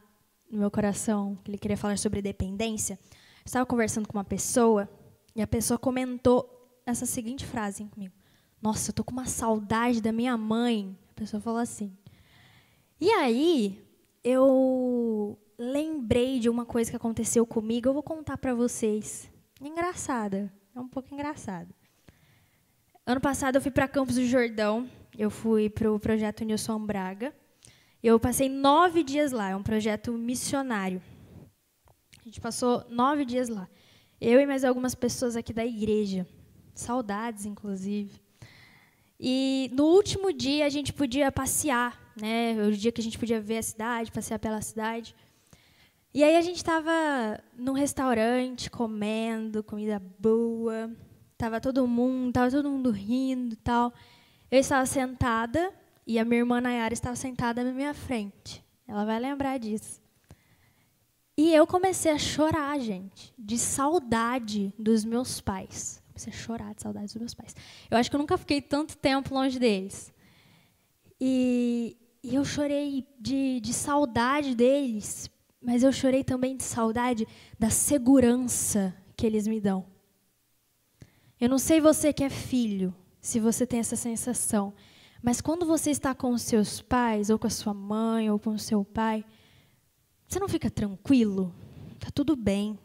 [0.49, 4.89] no meu coração, que Ele queria falar sobre dependência, eu estava conversando com uma pessoa
[5.35, 8.13] e a pessoa comentou essa seguinte frase comigo:
[8.61, 10.97] Nossa, eu tô com uma saudade da minha mãe.
[11.11, 11.95] A pessoa falou assim.
[12.99, 13.79] E aí
[14.23, 17.89] eu lembrei de uma coisa que aconteceu comigo.
[17.89, 19.29] Eu vou contar para vocês.
[19.61, 21.73] Engraçada, é um pouco engraçado.
[23.05, 27.33] Ano passado eu fui para Campos do Jordão eu fui para o projeto Nilson Braga.
[28.03, 31.01] Eu passei nove dias lá, é um projeto missionário.
[32.21, 33.67] A gente passou nove dias lá.
[34.21, 36.27] Eu e mais algumas pessoas aqui da igreja.
[36.75, 38.21] Saudades, inclusive.
[39.19, 42.53] E no último dia a gente podia passear, né?
[42.67, 45.15] O dia que a gente podia ver a cidade, passear pela cidade.
[46.13, 50.91] E aí a gente estava num restaurante comendo comida boa,
[51.37, 53.93] tava todo mundo, tava todo mundo rindo, tal.
[54.49, 55.71] Eu estava sentada
[56.05, 58.63] e a minha irmã Nayara estava sentada na minha frente.
[58.87, 60.01] Ela vai lembrar disso.
[61.37, 66.01] E eu comecei a chorar, gente, de saudade dos meus pais.
[66.07, 67.55] Comecei a chorar de saudade dos meus pais.
[67.91, 70.11] Eu acho que eu nunca fiquei tanto tempo longe deles.
[71.21, 75.29] E, e eu chorei de, de saudade deles,
[75.67, 77.27] mas eu chorei também de saudade
[77.59, 79.85] da segurança que eles me dão.
[81.37, 84.73] Eu não sei você que é filho, se você tem essa sensação.
[85.21, 88.51] Mas quando você está com os seus pais, ou com a sua mãe, ou com
[88.51, 89.25] o seu pai,
[90.25, 91.53] você não fica tranquilo?
[91.99, 92.79] Tá tudo bem,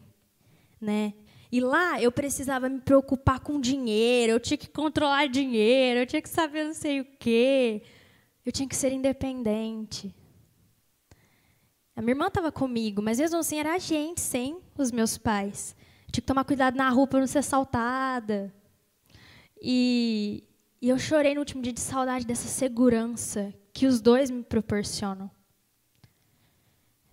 [0.81, 1.15] né?
[1.53, 6.21] E lá eu precisava me preocupar com dinheiro, eu tinha que controlar dinheiro, eu tinha
[6.21, 7.85] que saber não sei o quê.
[8.45, 10.13] Eu tinha que ser independente.
[11.95, 15.77] A minha irmã estava comigo, mas mesmo assim era a gente, sem os meus pais.
[16.11, 18.53] Tinha que tomar cuidado na rua para não ser assaltada.
[19.61, 20.45] E,
[20.81, 25.31] e eu chorei no último dia de saudade dessa segurança que os dois me proporcionam.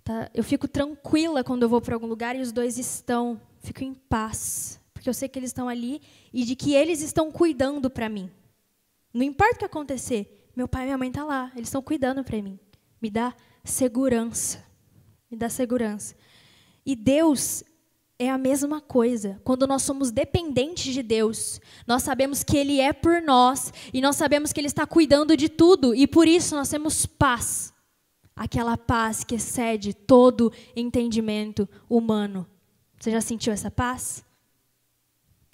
[0.04, 0.30] Tá?
[0.34, 3.40] Eu fico tranquila quando eu vou para algum lugar e os dois estão.
[3.60, 4.80] Fico em paz.
[4.94, 6.02] Porque eu sei que eles estão ali
[6.34, 8.32] e de que eles estão cuidando para mim.
[9.14, 11.52] Não importa o que acontecer, meu pai e minha mãe estão tá lá.
[11.56, 12.60] Eles estão cuidando para mim.
[13.02, 14.69] Me dá segurança.
[15.30, 16.16] Me dá segurança.
[16.86, 17.64] E Deus
[18.18, 19.40] é a mesma coisa.
[19.44, 24.18] Quando nós somos dependentes de Deus, nós sabemos que Ele é por nós e nós
[24.18, 27.74] sabemos que Ele está cuidando de tudo e por isso nós temos paz.
[28.36, 32.48] Aquela paz que excede todo entendimento humano.
[33.00, 34.24] Você já sentiu essa paz?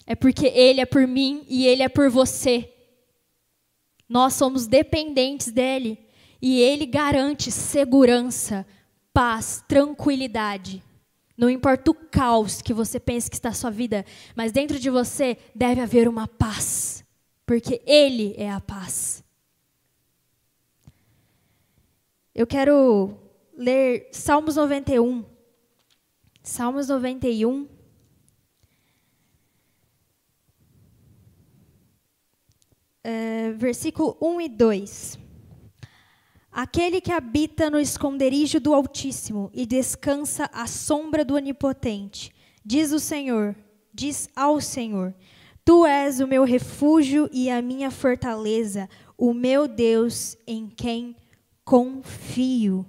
[0.04, 2.72] É porque Ele é por mim e Ele é por você.
[4.08, 5.98] Nós somos dependentes dEle
[6.40, 8.66] e Ele garante segurança,
[9.16, 10.82] paz, tranquilidade.
[11.38, 14.04] Não importa o caos que você pense que está na sua vida,
[14.34, 17.02] mas dentro de você deve haver uma paz,
[17.46, 19.24] porque Ele é a paz.
[22.34, 23.16] Eu quero
[23.56, 25.24] ler Salmos 91.
[26.42, 27.66] Salmos 91.
[33.02, 35.25] É, versículo 1 e 2.
[36.56, 42.32] Aquele que habita no esconderijo do Altíssimo e descansa à sombra do Onipotente,
[42.64, 43.54] diz o Senhor,
[43.92, 45.14] diz ao Senhor:
[45.62, 48.88] Tu és o meu refúgio e a minha fortaleza,
[49.18, 51.14] o meu Deus em quem
[51.62, 52.86] confio.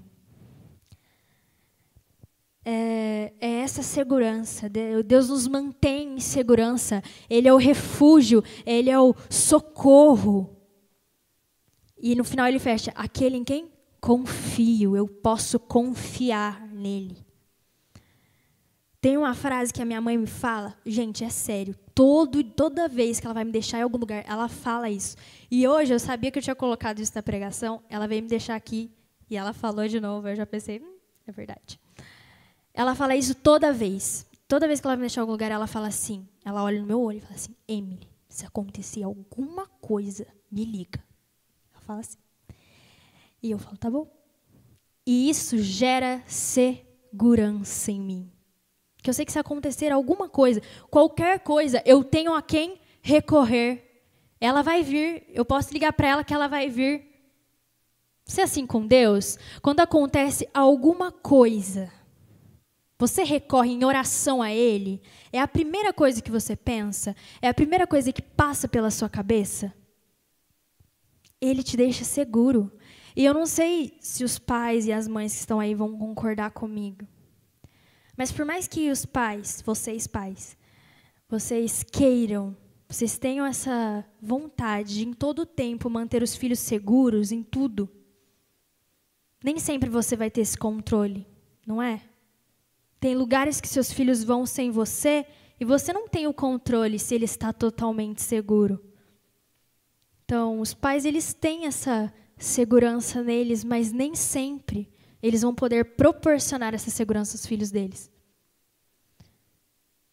[2.64, 4.70] É, é, essa segurança.
[5.06, 7.04] Deus nos mantém em segurança.
[7.30, 10.57] Ele é o refúgio, Ele é o socorro.
[12.00, 17.26] E no final ele fecha: aquele em quem confio, eu posso confiar nele.
[19.00, 21.76] Tem uma frase que a minha mãe me fala, gente, é sério.
[21.94, 25.16] Todo, toda vez que ela vai me deixar em algum lugar, ela fala isso.
[25.50, 28.56] E hoje eu sabia que eu tinha colocado isso na pregação, ela veio me deixar
[28.56, 28.92] aqui
[29.30, 31.80] E ela falou de novo, eu já pensei, hum, é verdade.
[32.74, 34.26] Ela fala isso toda vez.
[34.48, 36.28] Toda vez que ela me deixa em algum lugar, ela fala assim.
[36.46, 41.07] Ela olha no meu olho e fala assim: Emily, se acontecer alguma coisa, me liga.
[41.88, 42.18] Fala assim.
[43.42, 44.12] E eu falo: tá bom.
[45.06, 48.32] E isso gera segurança em mim.
[49.02, 50.62] Que eu sei que se acontecer alguma coisa,
[50.92, 53.86] qualquer coisa, eu tenho a quem recorrer.
[54.40, 57.08] Ela vai vir, eu posso ligar para ela que ela vai vir.
[58.26, 59.38] Você é assim com Deus?
[59.62, 61.90] Quando acontece alguma coisa,
[63.00, 67.16] você recorre em oração a Ele, é a primeira coisa que você pensa?
[67.42, 69.74] É a primeira coisa que passa pela sua cabeça?
[71.40, 72.72] Ele te deixa seguro.
[73.16, 76.52] E eu não sei se os pais e as mães que estão aí vão concordar
[76.52, 77.08] comigo.
[78.16, 80.58] Mas por mais que os pais, vocês pais,
[81.30, 82.56] vocês queiram
[82.90, 87.90] vocês tenham essa vontade de, em todo o tempo, manter os filhos seguros em tudo,
[89.44, 91.28] nem sempre você vai ter esse controle,
[91.66, 92.02] não é?
[93.00, 95.26] Tem lugares que seus filhos vão sem você
[95.60, 98.82] e você não tem o controle se ele está totalmente seguro.
[100.28, 104.90] Então, os pais eles têm essa segurança neles, mas nem sempre
[105.24, 108.12] eles vão poder proporcionar essa segurança aos filhos deles.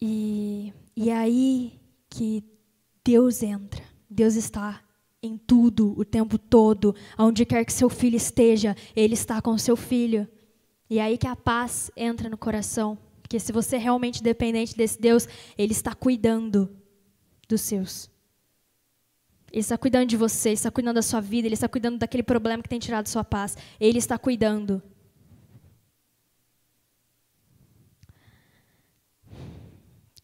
[0.01, 2.45] E, e é aí que
[3.03, 3.83] Deus entra.
[4.09, 4.81] Deus está
[5.21, 6.95] em tudo, o tempo todo.
[7.19, 10.25] Onde quer que seu filho esteja, ele está com seu filho.
[10.89, 12.97] E é aí que a paz entra no coração.
[13.21, 16.73] Porque se você é realmente dependente desse Deus, ele está cuidando
[17.49, 18.14] dos seus.
[19.55, 22.23] Ele está cuidando de você, ele está cuidando da sua vida, ele está cuidando daquele
[22.23, 23.57] problema que tem tirado sua paz.
[23.79, 24.83] Ele está cuidando.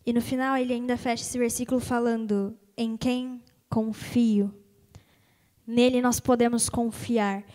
[0.06, 4.54] E no final ele ainda fecha esse versículo falando: em quem confio.
[5.66, 7.46] Nele nós podemos confiar.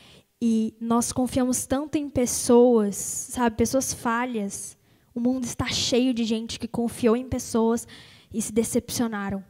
[0.41, 4.79] E nós confiamos tanto em pessoas, sabe, pessoas falhas.
[5.14, 7.87] O mundo está cheio de gente que confiou em pessoas
[8.33, 9.45] e se decepcionaram.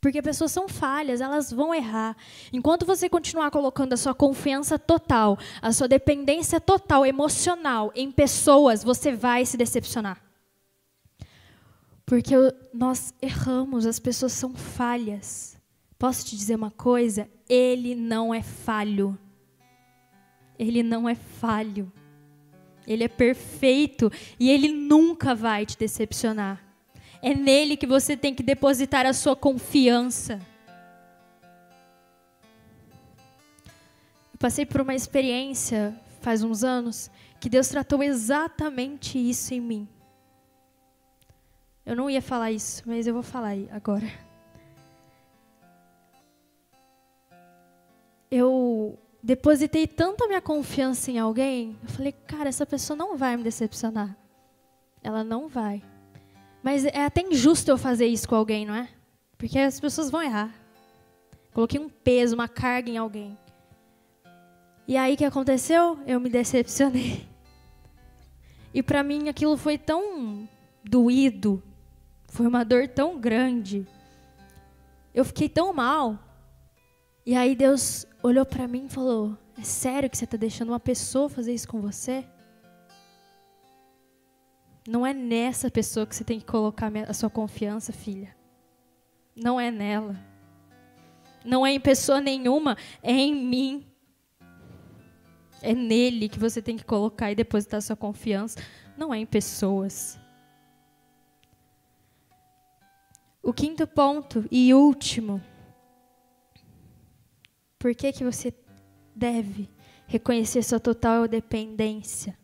[0.00, 2.16] Porque pessoas são falhas, elas vão errar.
[2.52, 8.84] Enquanto você continuar colocando a sua confiança total, a sua dependência total emocional em pessoas,
[8.84, 10.22] você vai se decepcionar.
[12.06, 12.34] Porque
[12.72, 15.56] nós erramos, as pessoas são falhas.
[15.98, 17.28] Posso te dizer uma coisa?
[17.48, 19.18] Ele não é falho.
[20.56, 21.92] Ele não é falho.
[22.86, 26.67] Ele é perfeito e ele nunca vai te decepcionar.
[27.20, 30.40] É nele que você tem que depositar a sua confiança.
[34.32, 37.10] Eu passei por uma experiência faz uns anos
[37.40, 39.88] que Deus tratou exatamente isso em mim.
[41.86, 44.06] Eu não ia falar isso, mas eu vou falar agora.
[48.30, 53.36] Eu depositei tanto a minha confiança em alguém, eu falei, cara, essa pessoa não vai
[53.36, 54.14] me decepcionar.
[55.02, 55.82] Ela não vai.
[56.68, 58.90] Mas é até injusto eu fazer isso com alguém, não é?
[59.38, 60.54] Porque as pessoas vão errar.
[61.54, 63.38] Coloquei um peso, uma carga em alguém.
[64.86, 65.98] E aí o que aconteceu?
[66.06, 67.26] Eu me decepcionei.
[68.74, 70.46] E para mim aquilo foi tão
[70.84, 71.62] doído,
[72.26, 73.88] foi uma dor tão grande.
[75.14, 76.18] Eu fiquei tão mal.
[77.24, 80.80] E aí Deus olhou para mim e falou: É sério que você está deixando uma
[80.80, 82.26] pessoa fazer isso com você?
[84.88, 88.34] Não é nessa pessoa que você tem que colocar a sua confiança, filha.
[89.36, 90.18] Não é nela.
[91.44, 93.86] Não é em pessoa nenhuma, é em mim.
[95.60, 98.58] É nele que você tem que colocar e depositar sua confiança.
[98.96, 100.18] Não é em pessoas.
[103.42, 105.38] O quinto ponto e último.
[107.78, 108.54] Por que, que você
[109.14, 109.68] deve
[110.06, 112.38] reconhecer sua total dependência?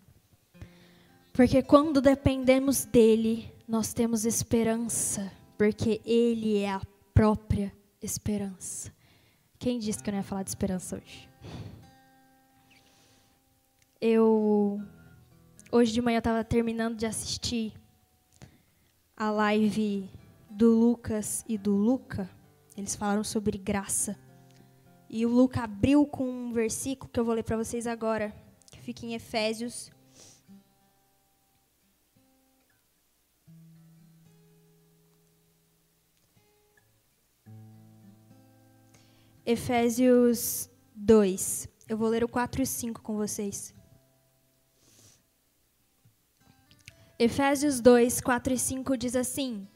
[1.35, 6.81] Porque quando dependemos dele, nós temos esperança, porque ele é a
[7.13, 8.95] própria esperança.
[9.59, 11.29] Quem disse que eu não ia falar de esperança hoje?
[14.01, 14.81] Eu
[15.73, 17.75] hoje de manhã estava terminando de assistir
[19.17, 20.09] a live
[20.49, 22.31] do Lucas e do Luca,
[22.77, 24.17] eles falaram sobre graça.
[25.11, 28.33] E o Luca abriu com um versículo que eu vou ler para vocês agora,
[28.71, 29.94] que fica em Efésios.
[39.47, 41.69] Efésios 2.
[41.89, 43.75] Eu vou ler o 4 e 5 com vocês.
[47.19, 49.67] Efésios 2, 4 e 5 diz assim: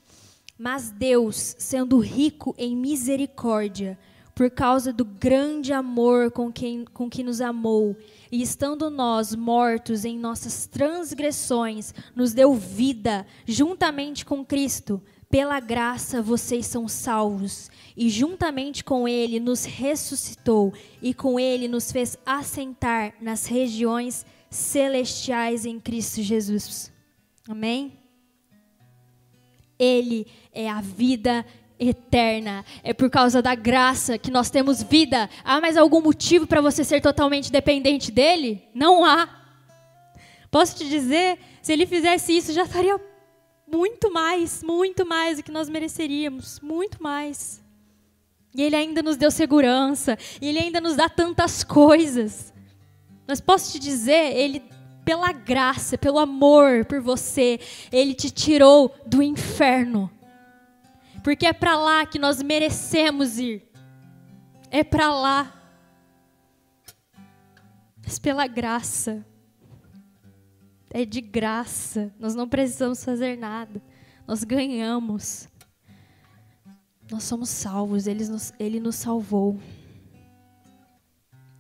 [0.59, 3.97] mas Deus, sendo rico em misericórdia,
[4.35, 7.97] por causa do grande amor com, quem, com que nos amou,
[8.31, 15.01] e estando nós mortos em nossas transgressões, nos deu vida juntamente com Cristo.
[15.31, 20.73] Pela graça vocês são salvos, e juntamente com Ele nos ressuscitou,
[21.03, 26.91] e com Ele nos fez assentar nas regiões celestiais em Cristo Jesus.
[27.47, 27.99] Amém?
[29.79, 31.45] Ele é a vida
[31.79, 32.65] eterna.
[32.83, 35.29] É por causa da graça que nós temos vida.
[35.45, 38.63] Há mais algum motivo para você ser totalmente dependente dele?
[38.75, 39.29] Não há.
[40.51, 42.99] Posso te dizer, se ele fizesse isso, já estaria
[43.71, 47.63] muito mais, muito mais do que nós mereceríamos, muito mais.
[48.55, 52.53] E ele ainda nos deu segurança, e ele ainda nos dá tantas coisas.
[53.27, 54.63] Mas posso te dizer, ele
[55.05, 57.59] pela graça, pelo amor por você,
[57.91, 60.11] ele te tirou do inferno
[61.29, 63.63] porque é para lá que nós merecemos ir.
[64.71, 65.53] É para lá.
[68.03, 69.23] Mas pela graça.
[70.91, 72.13] É de graça.
[72.19, 73.83] Nós não precisamos fazer nada.
[74.27, 75.49] Nós ganhamos.
[77.11, 78.07] Nós somos salvos.
[78.07, 79.59] Ele nos, ele nos salvou.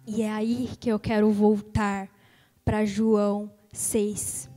[0.07, 2.09] E é aí que eu quero voltar
[2.65, 4.49] para João 6.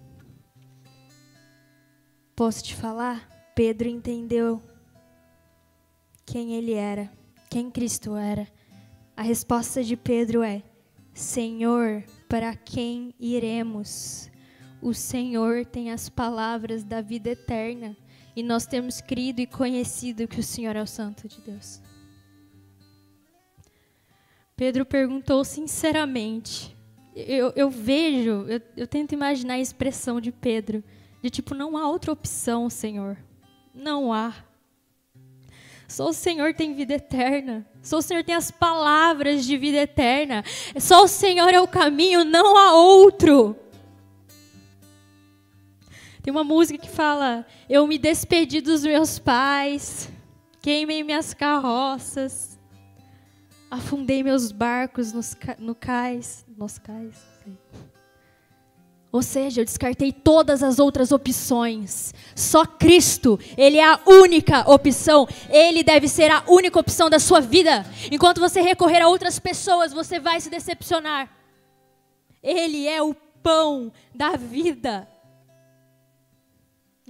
[2.34, 3.30] Posso te falar?
[3.54, 4.64] Pedro entendeu
[6.26, 7.12] quem ele era,
[7.50, 8.48] quem Cristo era.
[9.16, 10.64] A resposta de Pedro é:
[11.14, 14.31] Senhor, para quem iremos?
[14.82, 17.96] O Senhor tem as palavras da vida eterna
[18.36, 21.82] e nós temos crido e conhecido que o Senhor é o Santo de Deus.
[24.56, 26.76] Pedro perguntou sinceramente.
[27.16, 30.84] Eu, eu vejo, eu, eu tento imaginar a expressão de Pedro,
[31.22, 33.18] de tipo, não há outra opção, Senhor.
[33.74, 34.34] Não há.
[35.88, 37.68] Só o Senhor tem vida eterna.
[37.82, 40.44] Só o Senhor tem as palavras de vida eterna.
[40.80, 43.58] Só o Senhor é o caminho, não há outro.
[46.22, 50.10] Tem uma música que fala: Eu me despedi dos meus pais,
[50.62, 52.60] queimei minhas carroças,
[53.70, 57.16] afundei meus barcos nos, no cais, nos cais.
[59.12, 62.14] Ou seja, eu descartei todas as outras opções.
[62.34, 65.28] Só Cristo, Ele é a única opção.
[65.50, 67.86] Ele deve ser a única opção da sua vida.
[68.10, 71.30] Enquanto você recorrer a outras pessoas, você vai se decepcionar.
[72.42, 75.08] Ele é o pão da vida.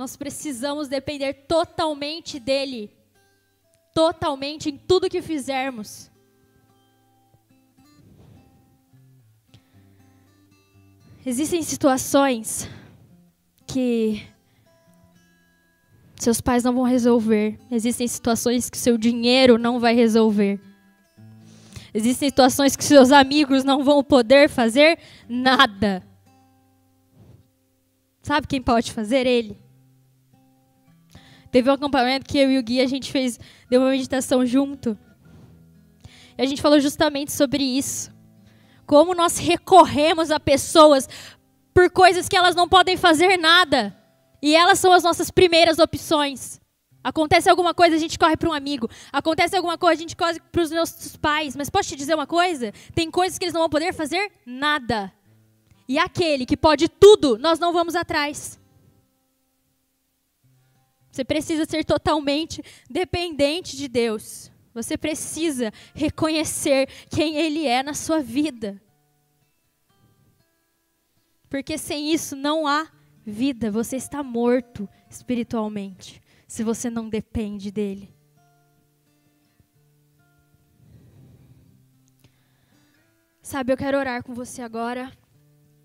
[0.02, 2.92] Nós precisamos depender totalmente dEle.
[3.94, 6.10] Totalmente em tudo que fizermos.
[11.24, 12.68] Existem situações
[13.68, 14.28] que
[16.16, 17.60] seus pais não vão resolver.
[17.70, 20.60] Existem situações que seu dinheiro não vai resolver.
[21.94, 24.98] Existem situações que seus amigos não vão poder fazer
[25.30, 26.02] nada.
[28.24, 29.28] Sabe quem pode fazer?
[29.28, 29.61] Ele.
[31.52, 33.40] Teve um acampamento que eu e o Gui a gente fez,
[33.70, 34.98] deu uma meditação junto.
[36.38, 38.12] E a gente falou justamente sobre isso
[38.92, 41.08] como nós recorremos a pessoas
[41.74, 43.96] por coisas que elas não podem fazer nada.
[44.42, 46.60] E elas são as nossas primeiras opções.
[47.02, 48.90] Acontece alguma coisa, a gente corre para um amigo.
[49.10, 51.56] Acontece alguma coisa, a gente corre para os nossos pais.
[51.56, 52.74] Mas posso te dizer uma coisa?
[52.94, 55.10] Tem coisas que eles não vão poder fazer nada.
[55.88, 58.60] E aquele que pode tudo, nós não vamos atrás.
[61.12, 64.50] Você precisa ser totalmente dependente de Deus.
[64.74, 68.82] Você precisa reconhecer quem Ele é na sua vida.
[71.50, 72.88] Porque sem isso não há
[73.26, 73.70] vida.
[73.70, 78.10] Você está morto espiritualmente, se você não depende dEle.
[83.42, 85.12] Sabe, eu quero orar com você agora.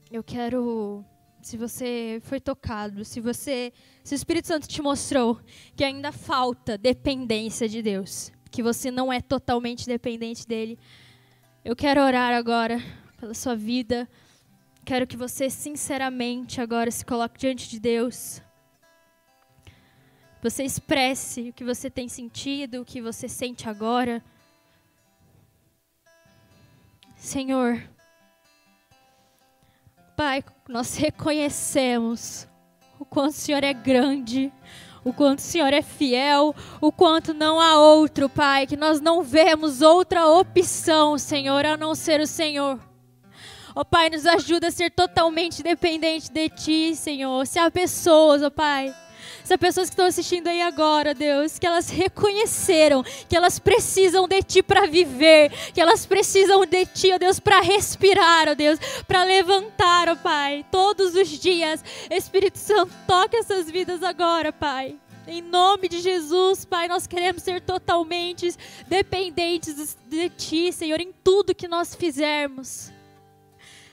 [0.09, 1.05] Eu quero
[1.47, 3.73] se você foi tocado, se você,
[4.03, 5.39] se o Espírito Santo te mostrou
[5.77, 10.77] que ainda falta dependência de Deus, que você não é totalmente dependente dele.
[11.65, 12.83] Eu quero orar agora
[13.17, 14.09] pela sua vida.
[14.85, 18.43] Quero que você sinceramente agora se coloque diante de Deus.
[20.43, 24.21] Você expresse o que você tem sentido, o que você sente agora.
[27.15, 27.89] Senhor,
[30.17, 32.49] Pai, nós reconhecemos
[32.99, 34.51] o quanto o Senhor é grande,
[35.05, 39.23] o quanto o Senhor é fiel, o quanto não há outro, Pai, que nós não
[39.23, 42.81] vemos outra opção, Senhor, a não ser o Senhor.
[43.75, 47.47] Ó oh, Pai, nos ajuda a ser totalmente dependente de Ti, Senhor.
[47.47, 48.95] Se há pessoas, ó oh, Pai,
[49.47, 54.43] Essas pessoas que estão assistindo aí agora, Deus, que elas reconheceram que elas precisam de
[54.43, 58.77] Ti para viver, que elas precisam de Ti, ó Deus, para respirar, ó Deus,
[59.07, 61.85] para levantar, ó Pai, todos os dias.
[62.11, 64.97] Espírito Santo, toque essas vidas agora, Pai.
[65.29, 68.53] Em nome de Jesus, Pai, nós queremos ser totalmente
[68.89, 72.91] dependentes de Ti, Senhor, em tudo que nós fizermos.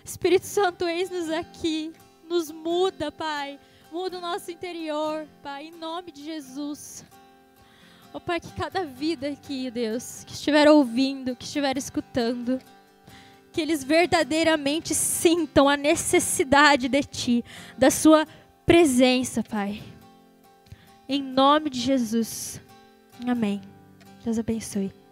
[0.03, 1.93] Espírito Santo, eis-nos aqui,
[2.27, 3.59] nos muda, Pai,
[3.93, 7.05] muda o nosso interior, Pai, em nome de Jesus.
[8.11, 12.59] Ó oh, Pai, que cada vida aqui, Deus, que estiver ouvindo, que estiver escutando,
[13.51, 17.45] que eles verdadeiramente sintam a necessidade de Ti,
[17.77, 18.25] da Sua
[18.65, 19.83] presença, Pai.
[21.07, 22.59] Em nome de Jesus.
[23.27, 23.61] Amém.
[24.25, 25.02] Deus abençoe.